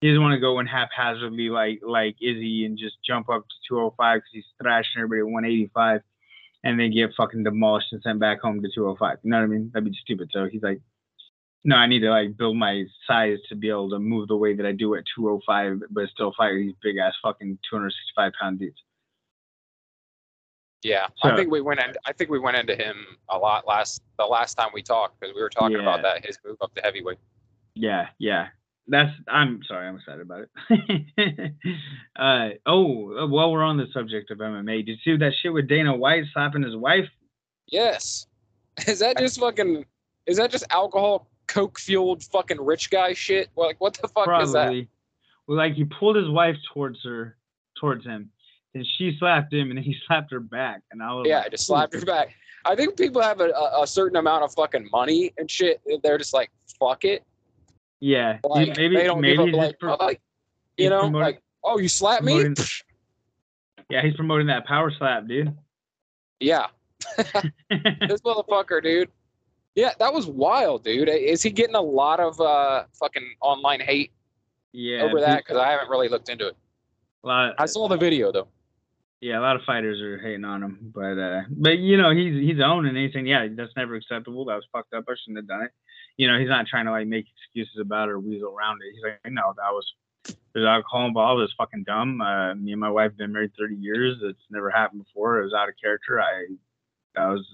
[0.00, 3.54] he doesn't want to go in haphazardly like like Izzy and just jump up to
[3.68, 6.00] 205 because he's thrashing everybody at 185,
[6.64, 9.18] and then get fucking demolished and sent back home to 205.
[9.22, 9.70] You know what I mean?
[9.72, 10.30] That'd be stupid.
[10.32, 10.80] So he's like,
[11.64, 14.54] no, I need to like build my size to be able to move the way
[14.56, 18.82] that I do at 205, but still fight these big ass fucking 265 pound dudes.
[20.82, 21.80] Yeah, So- I think we went.
[21.80, 22.96] In, I think we went into him
[23.28, 26.38] a lot last the last time we talked because we were talking about that his
[26.44, 27.18] move up to heavyweight.
[27.74, 28.48] Yeah, yeah.
[28.88, 31.52] That's I'm sorry, I'm excited about it.
[32.16, 35.68] uh oh, while we're on the subject of MMA, did you see that shit with
[35.68, 37.08] Dana White slapping his wife?
[37.68, 38.26] Yes,
[38.88, 39.84] is that just fucking?
[40.26, 43.50] Is that just alcohol, coke fueled fucking rich guy shit?
[43.56, 44.62] Like what the fuck is that?
[44.64, 44.88] Probably.
[45.46, 47.36] Well, like he pulled his wife towards her,
[47.78, 48.30] towards him,
[48.74, 51.48] and she slapped him, and he slapped her back, and I was Yeah, like, I
[51.50, 52.34] just slapped her back.
[52.64, 55.80] I think people have a, a, a certain amount of fucking money and shit.
[56.02, 57.24] They're just like, fuck it.
[58.00, 60.20] Yeah, Like, maybe they don't maybe give just Like, pro- like,
[60.76, 62.42] you know, promoting- like, oh, you slapped me?
[63.90, 65.56] yeah, he's promoting that power slap, dude.
[66.40, 66.66] yeah,
[67.18, 69.10] this motherfucker, dude.
[69.74, 71.08] Yeah, that was wild, dude.
[71.08, 74.12] Is he getting a lot of uh fucking online hate
[74.72, 75.38] yeah, over that?
[75.38, 76.56] Because I haven't really looked into it.
[77.24, 78.48] a I saw the video though.
[79.22, 82.34] Yeah, a lot of fighters are hating on him, but uh, but you know he's
[82.34, 83.24] he's owning anything.
[83.24, 84.44] Yeah, that's never acceptable.
[84.46, 85.04] That was fucked up.
[85.08, 85.70] I shouldn't have done it.
[86.16, 88.92] You know, he's not trying to like make excuses about it or weasel around it.
[88.92, 89.86] He's like, no, that was
[90.52, 91.40] there's alcohol involved.
[91.42, 92.20] It's fucking dumb.
[92.20, 94.18] Uh, me and my wife have been married 30 years.
[94.22, 95.40] It's never happened before.
[95.40, 96.20] It was out of character.
[96.20, 96.46] I
[97.14, 97.46] that was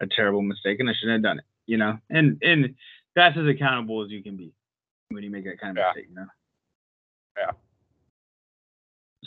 [0.00, 1.44] a terrible mistake, and I shouldn't have done it.
[1.66, 2.74] You know, and and
[3.16, 4.52] that's as accountable as you can be
[5.08, 5.88] when you make that kind of Yeah.
[5.94, 6.10] mistake.
[6.10, 6.26] You know.
[7.38, 7.50] Yeah.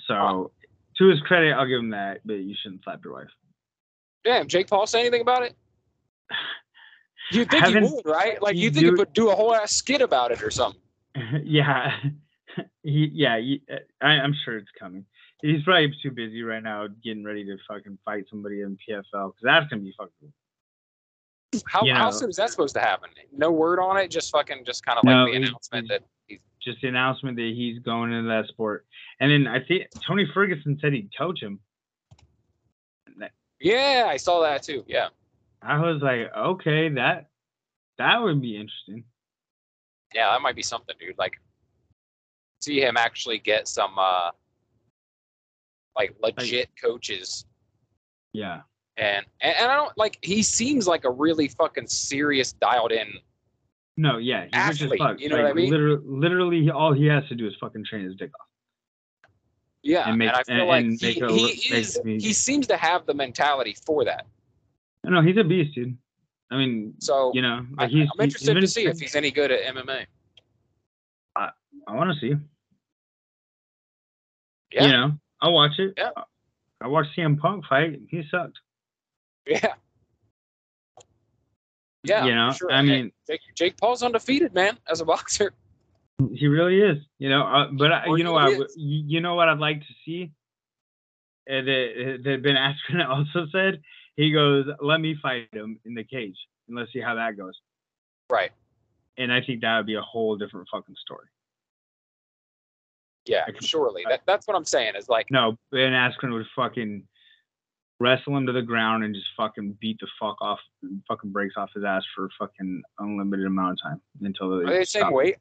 [0.07, 0.51] So
[0.97, 3.27] to his credit, I'll give him that, but you shouldn't slap your wife.
[4.23, 5.55] Damn, Jake Paul say anything about it?
[7.31, 8.41] You think he would, right?
[8.41, 10.81] Like you think he would do a whole ass skit about it or something.
[11.43, 11.91] yeah,
[12.83, 13.61] he, yeah, he,
[14.01, 15.05] I, I'm sure it's coming.
[15.41, 19.33] He's probably too busy right now getting ready to fucking fight somebody in PFL because
[19.43, 20.33] that's gonna be fucking.
[21.67, 23.09] How, You how soon is that supposed to happen?
[23.35, 26.03] No word on it, just fucking, just kind of No, like the he- announcement that
[26.27, 26.39] he's.
[26.65, 28.85] Just the announcement that he's going into that sport,
[29.19, 31.59] and then I think Tony Ferguson said he'd coach him.
[33.61, 34.83] Yeah, I saw that too.
[34.87, 35.07] Yeah,
[35.61, 37.27] I was like, okay, that
[37.97, 39.03] that would be interesting.
[40.13, 41.17] yeah, that might be something, dude.
[41.17, 41.33] Like,
[42.61, 44.31] see him actually get some, uh
[45.97, 47.45] like legit coaches,
[48.33, 48.61] Yeah,
[48.97, 50.19] and, and and I don't like.
[50.21, 53.07] He seems like a really fucking serious, dialed in.
[53.97, 55.19] No, yeah, he's rich as fuck.
[55.19, 55.69] you know what I mean?
[55.71, 58.47] Literally, literally, all he has to do is fucking train his dick off.
[59.83, 60.99] Yeah, And and, make- I feel and- like and
[61.31, 61.99] he, he is.
[62.03, 64.25] He seems to have the mentality for that.
[65.03, 65.95] No, he's a beast, dude.
[66.51, 69.31] I mean, So you know, I, like he's, I'm interested to see if he's any
[69.31, 70.05] good at MMA.
[71.87, 72.33] I want to see.
[74.71, 75.93] Yeah, You know, I'll watch it.
[75.97, 76.09] Yeah.
[76.81, 77.99] I watched CM Punk fight.
[78.09, 78.57] He sucked.
[79.47, 79.73] yeah,
[82.05, 82.25] yeah.
[82.25, 82.71] You know, sure.
[82.71, 85.53] I mean- Jake, Jake Paul's undefeated, man, as a boxer.
[86.33, 87.03] He really is.
[87.19, 88.45] You know, uh, but I, you know what?
[88.53, 90.31] i'd You know what I'd like to see.
[91.49, 93.81] Uh, that that Ben Askren also said.
[94.15, 96.37] He goes, "Let me fight him in the cage,
[96.69, 97.59] and let's see how that goes."
[98.29, 98.51] Right.
[99.17, 101.27] And I think that would be a whole different fucking story.
[103.25, 104.03] Yeah, surely.
[104.07, 104.93] That, that's what I'm saying.
[104.95, 107.03] Is like, No, Ben Askren would fucking
[107.99, 110.59] wrestle him to the ground and just fucking beat the fuck off,
[111.07, 114.83] fucking breaks off his ass for fucking unlimited amount of time until they are they
[114.83, 115.13] same stop.
[115.13, 115.37] weight?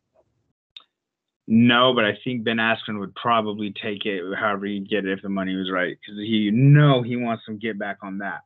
[1.46, 5.22] No, but I think Ben Askren would probably take it however he'd get it if
[5.22, 8.40] the money was right because he know he wants some get back on that.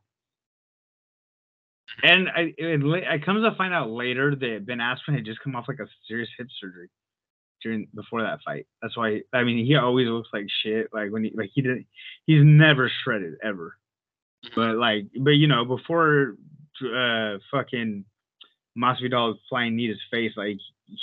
[2.03, 5.55] And I it, it comes to find out later that Ben Askren had just come
[5.55, 6.89] off like a serious hip surgery
[7.63, 8.67] during before that fight.
[8.81, 10.89] That's why I mean he always looks like shit.
[10.93, 11.87] Like when he like he didn't
[12.25, 13.77] he's never shredded ever.
[14.55, 16.35] But like but you know before
[16.81, 18.05] uh fucking
[18.77, 20.57] Masvidal flying knee his face like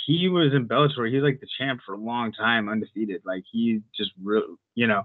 [0.05, 1.09] he was in Bellator.
[1.09, 3.21] He was like the champ for a long time, undefeated.
[3.25, 5.03] Like he just real, you know,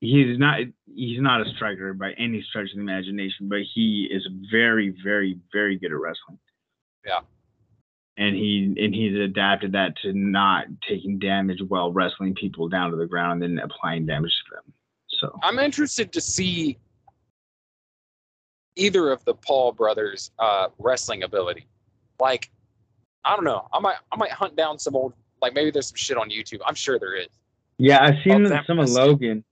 [0.00, 4.26] he's not he's not a striker by any stretch of the imagination, but he is
[4.50, 6.38] very, very, very good at wrestling.
[7.06, 7.20] Yeah.
[8.16, 12.96] And he and he's adapted that to not taking damage while wrestling people down to
[12.96, 14.72] the ground and then applying damage to them.
[15.08, 16.78] So I'm interested to see
[18.78, 21.66] either of the Paul brothers' uh, wrestling ability.
[22.20, 22.50] Like,
[23.24, 23.68] I don't know.
[23.72, 25.12] I might I might hunt down some old
[25.42, 26.60] like maybe there's some shit on YouTube.
[26.66, 27.28] I'm sure there is.
[27.78, 28.88] Yeah, I've seen them some of.
[28.90, 29.44] Logan,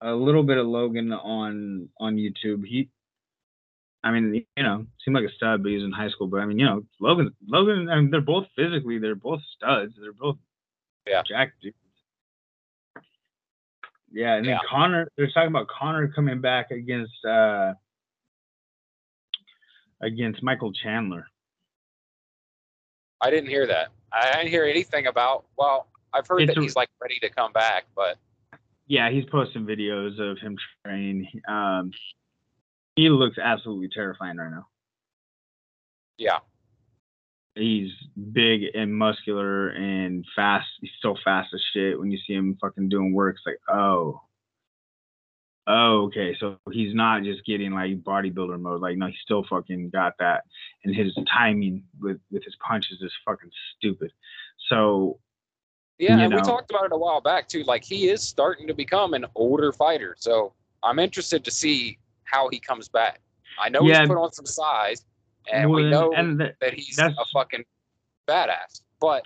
[0.00, 2.64] a little bit of Logan on on YouTube.
[2.66, 2.88] He,
[4.02, 6.26] I mean, you know, seemed like a stud, but he was in high school.
[6.26, 9.92] But I mean, you know, Logan, Logan, I mean, they're both physically, they're both studs.
[10.00, 10.36] They're both
[11.06, 11.22] Yeah.
[11.26, 11.76] jacked dudes.
[14.12, 14.58] Yeah, and then Yeah.
[14.68, 17.74] Conor, they're talking about Conor coming back against uh
[20.02, 21.26] against Michael Chandler.
[23.20, 23.88] I didn't hear that.
[24.12, 25.44] I didn't hear anything about.
[25.56, 28.18] Well, I've heard It's that he's like ready to come back, but
[28.86, 31.28] Yeah, he's posting videos of him training.
[31.48, 31.90] Um,
[32.96, 34.66] he looks absolutely terrifying right now.
[36.18, 36.38] yeah,
[37.56, 37.90] he's
[38.32, 40.68] big and muscular and fast.
[40.80, 41.98] He's so fast as shit.
[41.98, 44.20] When you see him fucking doing work, it's like, oh,
[45.66, 46.36] oh, okay.
[46.38, 48.80] So he's not just getting like bodybuilder mode.
[48.80, 50.44] Like, no, he still fucking got that.
[50.84, 54.12] And his timing with with his punches is fucking stupid.
[54.68, 55.18] So
[55.98, 56.18] yeah.
[56.18, 57.62] And we talked about it a while back too.
[57.64, 60.52] Like he is starting to become an older fighter, so
[60.82, 63.20] I'm interested to see how he comes back.
[63.60, 64.00] I know Yeah.
[64.00, 65.04] he's put on some size,
[65.52, 67.64] and we know and the, that he's a fucking
[68.28, 68.82] badass.
[69.00, 69.22] But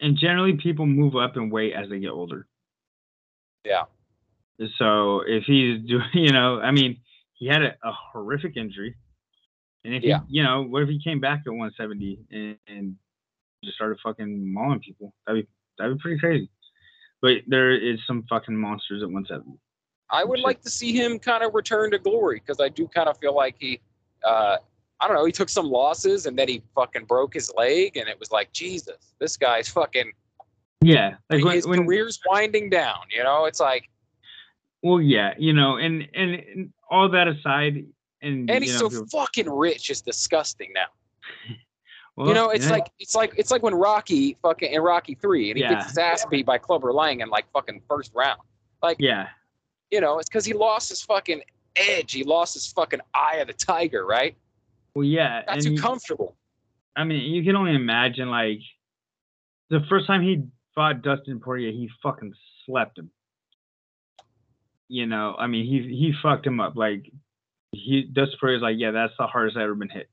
[0.00, 2.46] and generally people move up in weight as they get older.
[3.64, 3.84] yeah,
[4.78, 6.98] So if he's doing, you know, I mean,
[7.34, 8.94] he had a, a horrific injury,
[9.84, 10.20] and if Yeah.
[10.28, 12.96] he, you know, what if he came back at 170 and, and
[13.64, 15.12] just started fucking mauling people?
[15.26, 15.48] That'd be
[15.78, 16.48] that'd be pretty crazy.
[17.20, 19.58] But there is some fucking monsters at 170.
[20.10, 20.44] I would Shit.
[20.46, 23.34] like to see him kind of return to glory because I do kind of feel
[23.34, 23.80] like he,
[24.22, 24.58] uh,
[25.00, 28.08] I don't know, he took some losses and then he fucking broke his leg, and
[28.08, 30.12] it was like Jesus, this guy's fucking
[30.82, 33.00] Yeah, like when, his when career's winding down.
[33.10, 33.88] You know, it's like,
[34.84, 37.86] well, yeah, you know, and, and and all that aside,
[38.20, 39.88] and and he's know, so fucking rich.
[39.88, 40.86] It's disgusting now.
[42.16, 42.72] well, you know, it's yeah.
[42.72, 45.74] like it's like it's like when Rocky fucking in Rocky three and he Yeah.
[45.74, 48.40] gets his ass beat by Clubber Lang in like fucking first round.
[48.82, 49.28] Like, Yeah.
[49.90, 51.40] you know, it's because he lost his fucking
[51.76, 52.12] edge.
[52.12, 54.36] He lost his fucking eye of the tiger, right?
[54.94, 55.42] Well, yeah.
[55.48, 56.36] And too you- comfortable.
[56.94, 58.60] I mean, you can only imagine like
[59.70, 60.42] the first time he
[60.74, 62.34] fought Dustin Poirier, he fucking
[62.66, 63.10] slept him.
[64.88, 66.76] You know, I mean, he he fucked him up.
[66.76, 67.10] Like
[67.72, 70.08] he Dustin Poirier's like, yeah, that's the hardest I've ever been hit.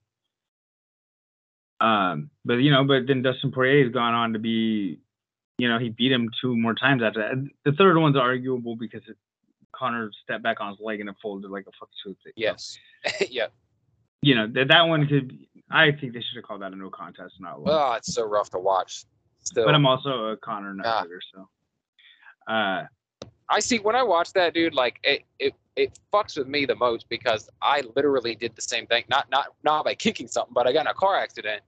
[1.79, 4.99] Um, but you know, but then Dustin Poirier's gone on to be,
[5.57, 7.49] you know, he beat him two more times after that.
[7.65, 9.17] The third one's arguable because it,
[9.75, 12.33] Conor stepped back on his leg and it folded like a fucking toothpick.
[12.35, 12.77] Yes.
[13.29, 13.47] yeah.
[14.21, 15.37] You know, that that one could.
[15.71, 17.71] I think they should have called that a no contest, not one.
[17.73, 19.05] Oh, it's so rough to watch.
[19.43, 19.65] Still.
[19.65, 21.01] but I'm also a Conor Ah.
[21.01, 21.49] nutcracker, so.
[22.47, 22.83] Uh,
[23.51, 26.75] I see when I watch that dude, like it, it, it fucks with me the
[26.75, 29.03] most because I literally did the same thing.
[29.09, 31.61] Not, not, not by kicking something, but I got in a car accident.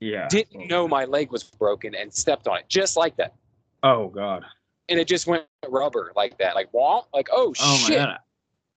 [0.00, 0.28] yeah.
[0.28, 3.34] Didn't know my leg was broken and stepped on it just like that,
[3.82, 4.44] Oh God.
[4.88, 8.18] and it just went rubber like that, like womp, like oh, Oh shit, my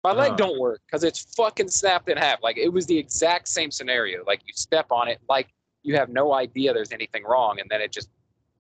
[0.04, 0.38] my leg Oh.
[0.38, 2.42] don't work because it's fucking snapped in half.
[2.42, 4.24] Like it was the exact same scenario.
[4.26, 5.50] Like you step on it, like
[5.84, 8.10] you have no idea there's anything wrong, and then it just,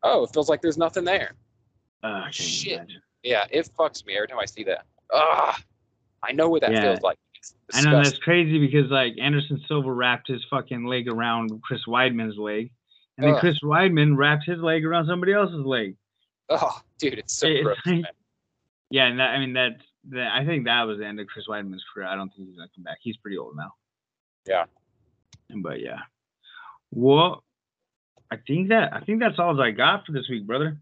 [0.03, 1.31] oh, it feels like there's nothing there.
[2.03, 2.77] Uh, Shit.
[2.77, 3.01] imagine.
[3.23, 4.85] Yeah, it fucks me every time I see that.
[5.13, 5.57] Ah,
[6.23, 6.81] I know what that Yeah.
[6.81, 7.17] feels like.
[7.73, 12.37] I know that's crazy because like Anderson Silva wrapped his fucking leg around Chris Weidman's
[12.37, 12.71] leg,
[13.17, 13.39] and then Ugh.
[13.39, 15.95] Chris Weidman wrapped his leg around somebody else's leg.
[16.49, 17.77] Oh, dude, it's so It's gross.
[17.85, 18.05] like-.
[18.91, 20.33] Yeah, and that I mean that's that.
[20.33, 22.07] I think that was the end of Chris Weidman's career.
[22.07, 22.97] I don't think he's gonna come back.
[23.01, 23.73] He's pretty old now.
[24.47, 24.65] Yeah.
[25.61, 25.99] But yeah.
[26.91, 27.43] Well,
[28.31, 30.81] I think that I think that's all I got for this week, brother.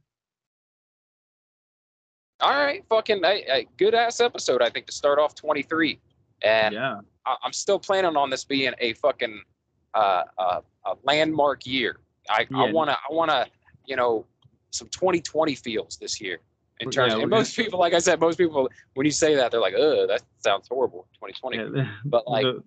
[2.39, 4.61] All right, fucking hey, hey, good ass episode.
[4.61, 5.99] I think to start off 23,
[6.43, 6.99] and yeah.
[7.25, 9.41] I, I'm still planning on this being a fucking
[9.95, 11.97] uh, uh, a landmark year.
[12.29, 13.47] I, I wanna I wanna
[13.85, 14.25] you know
[14.69, 16.39] some 2020 feels this year.
[16.79, 19.49] In terms, we're and most people, like I said, most people when you say that
[19.49, 21.91] they're like, "Ugh, that sounds horrible." 2020, yeah.
[22.05, 22.61] but like, the-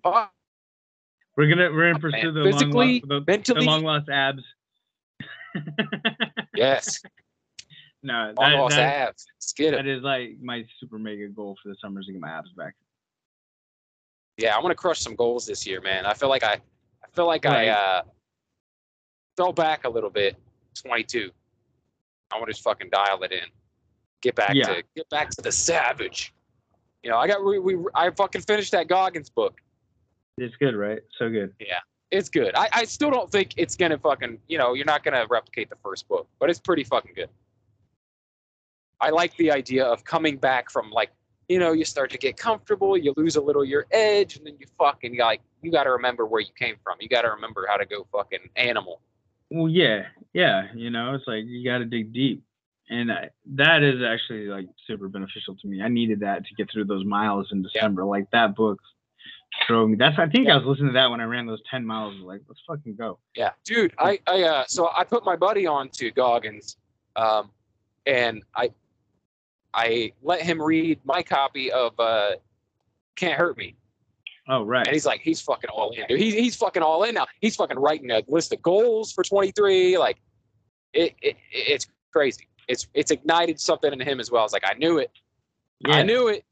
[1.37, 4.09] We're gonna we're gonna Man, pursue the physically, long lost, the, the mentally- long lost
[4.09, 4.43] abs.
[6.55, 7.01] yes,
[8.03, 9.25] no, that, lost that, abs.
[9.37, 9.77] Let's get it.
[9.77, 12.51] that is like my super mega goal for the summer is to get my abs
[12.51, 12.73] back.
[14.37, 16.05] Yeah, I want to crush some goals this year, man.
[16.05, 17.67] I feel like I, I feel like Right.
[17.67, 18.01] I uh,
[19.37, 20.35] fell back a little bit.
[20.81, 21.29] 22.
[22.31, 23.45] I want to just fucking dial it in.
[24.21, 24.67] Get back Yeah.
[24.67, 26.33] to get back to the savage.
[27.03, 29.59] You know, I got we, we I fucking finished that Goggins book.
[30.37, 30.99] It's good, right?
[31.17, 31.53] So good.
[31.59, 31.79] Yeah,
[32.11, 32.51] it's good.
[32.55, 35.75] I, I still don't think it's gonna fucking you know you're not gonna replicate the
[35.83, 37.29] first book, but it's pretty fucking good.
[39.01, 41.11] I like the idea of coming back from like
[41.49, 44.55] you know you start to get comfortable, you lose a little your edge, and then
[44.59, 46.97] you fucking like you got to remember where you came from.
[47.01, 49.01] You got to remember how to go fucking animal.
[49.49, 50.67] Well, yeah, yeah.
[50.73, 52.43] You know, it's like you got to dig deep,
[52.89, 55.81] and I, that is actually like super beneficial to me.
[55.81, 58.05] I needed that to get through those miles in December.
[58.05, 58.79] Like that book
[59.67, 59.95] drove me.
[59.97, 62.15] That's I think I was listening to that when I ran those ten miles.
[62.21, 63.19] Like, let's fucking go.
[63.35, 63.93] Yeah, dude.
[63.97, 66.77] I I uh so I put my buddy on to Goggins,
[67.15, 67.51] um,
[68.05, 68.71] and I
[69.73, 72.31] I let him read my copy of uh
[73.15, 73.75] Can't Hurt Me.
[74.47, 74.85] Oh right.
[74.87, 76.19] And he's like, he's fucking all in, dude.
[76.19, 77.27] He's, he's fucking all in now.
[77.39, 79.97] He's fucking writing a list of goals for 23.
[79.97, 80.17] Like,
[80.93, 82.47] it, it it's crazy.
[82.67, 84.43] It's it's ignited something in him as well.
[84.43, 85.11] It's like I knew it.
[85.87, 85.95] yeah.
[85.95, 86.43] I knew it.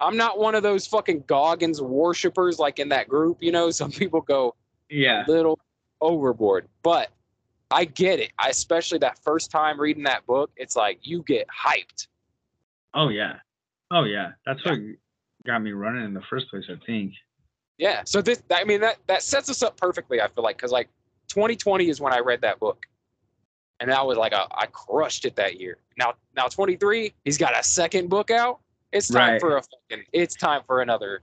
[0.00, 3.38] I'm not one of those fucking Goggins worshippers like in that group.
[3.40, 4.54] You know, some people go
[4.88, 5.24] Yeah.
[5.26, 5.58] a little
[6.00, 7.10] overboard, but
[7.70, 8.32] I get it.
[8.38, 10.50] I especially that first time reading that book.
[10.56, 12.06] It's like you get hyped.
[12.94, 13.36] Oh yeah.
[13.90, 14.32] Oh yeah.
[14.46, 14.78] That's what
[15.46, 16.64] got me running in the first place.
[16.68, 17.12] I think.
[17.78, 18.02] Yeah.
[18.04, 20.20] So this, I mean, that that sets us up perfectly.
[20.20, 20.88] I feel like because like
[21.28, 22.84] 2020 is when I read that book,
[23.80, 25.78] and that was like a, I crushed it that year.
[25.96, 28.60] Now now 23, he's got a second book out.
[28.92, 29.40] It's time Right.
[29.40, 30.04] for a fucking.
[30.12, 31.22] It's time for another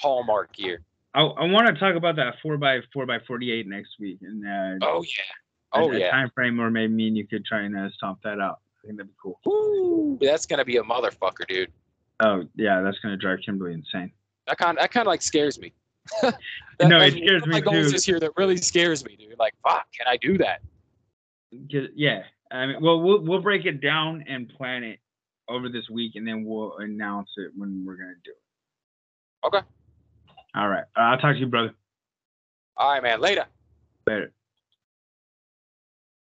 [0.00, 0.80] hallmark year.
[1.14, 4.18] I, I want to talk about that four by four by forty eight next week,
[4.22, 4.44] and
[4.82, 5.24] uh, Oh yeah.
[5.72, 6.10] Oh yeah.
[6.10, 8.60] time frame or maybe me and you could try and uh, stomp that out.
[8.84, 9.40] I think that'd be cool.
[9.46, 11.72] Woo, that's gonna be a motherfucker, dude.
[12.20, 14.12] Oh yeah, that's gonna drive Kimberly insane.
[14.46, 15.72] That kind that kind of like scares me.
[16.78, 17.90] That- No, it scares me my goals too.
[17.92, 19.38] this year that really scares me, dude.
[19.38, 20.60] Like, fuck, can I do that?
[21.94, 24.98] Yeah, I mean, well, we'll we'll break it down and plan it
[25.48, 29.46] over this week, and then we'll announce it when we're gonna do it.
[29.46, 29.60] Okay.
[30.56, 30.84] All right.
[30.96, 31.74] I'll talk to you, brother.
[32.76, 33.20] All right, man.
[33.20, 33.44] Later.
[34.06, 34.32] Later.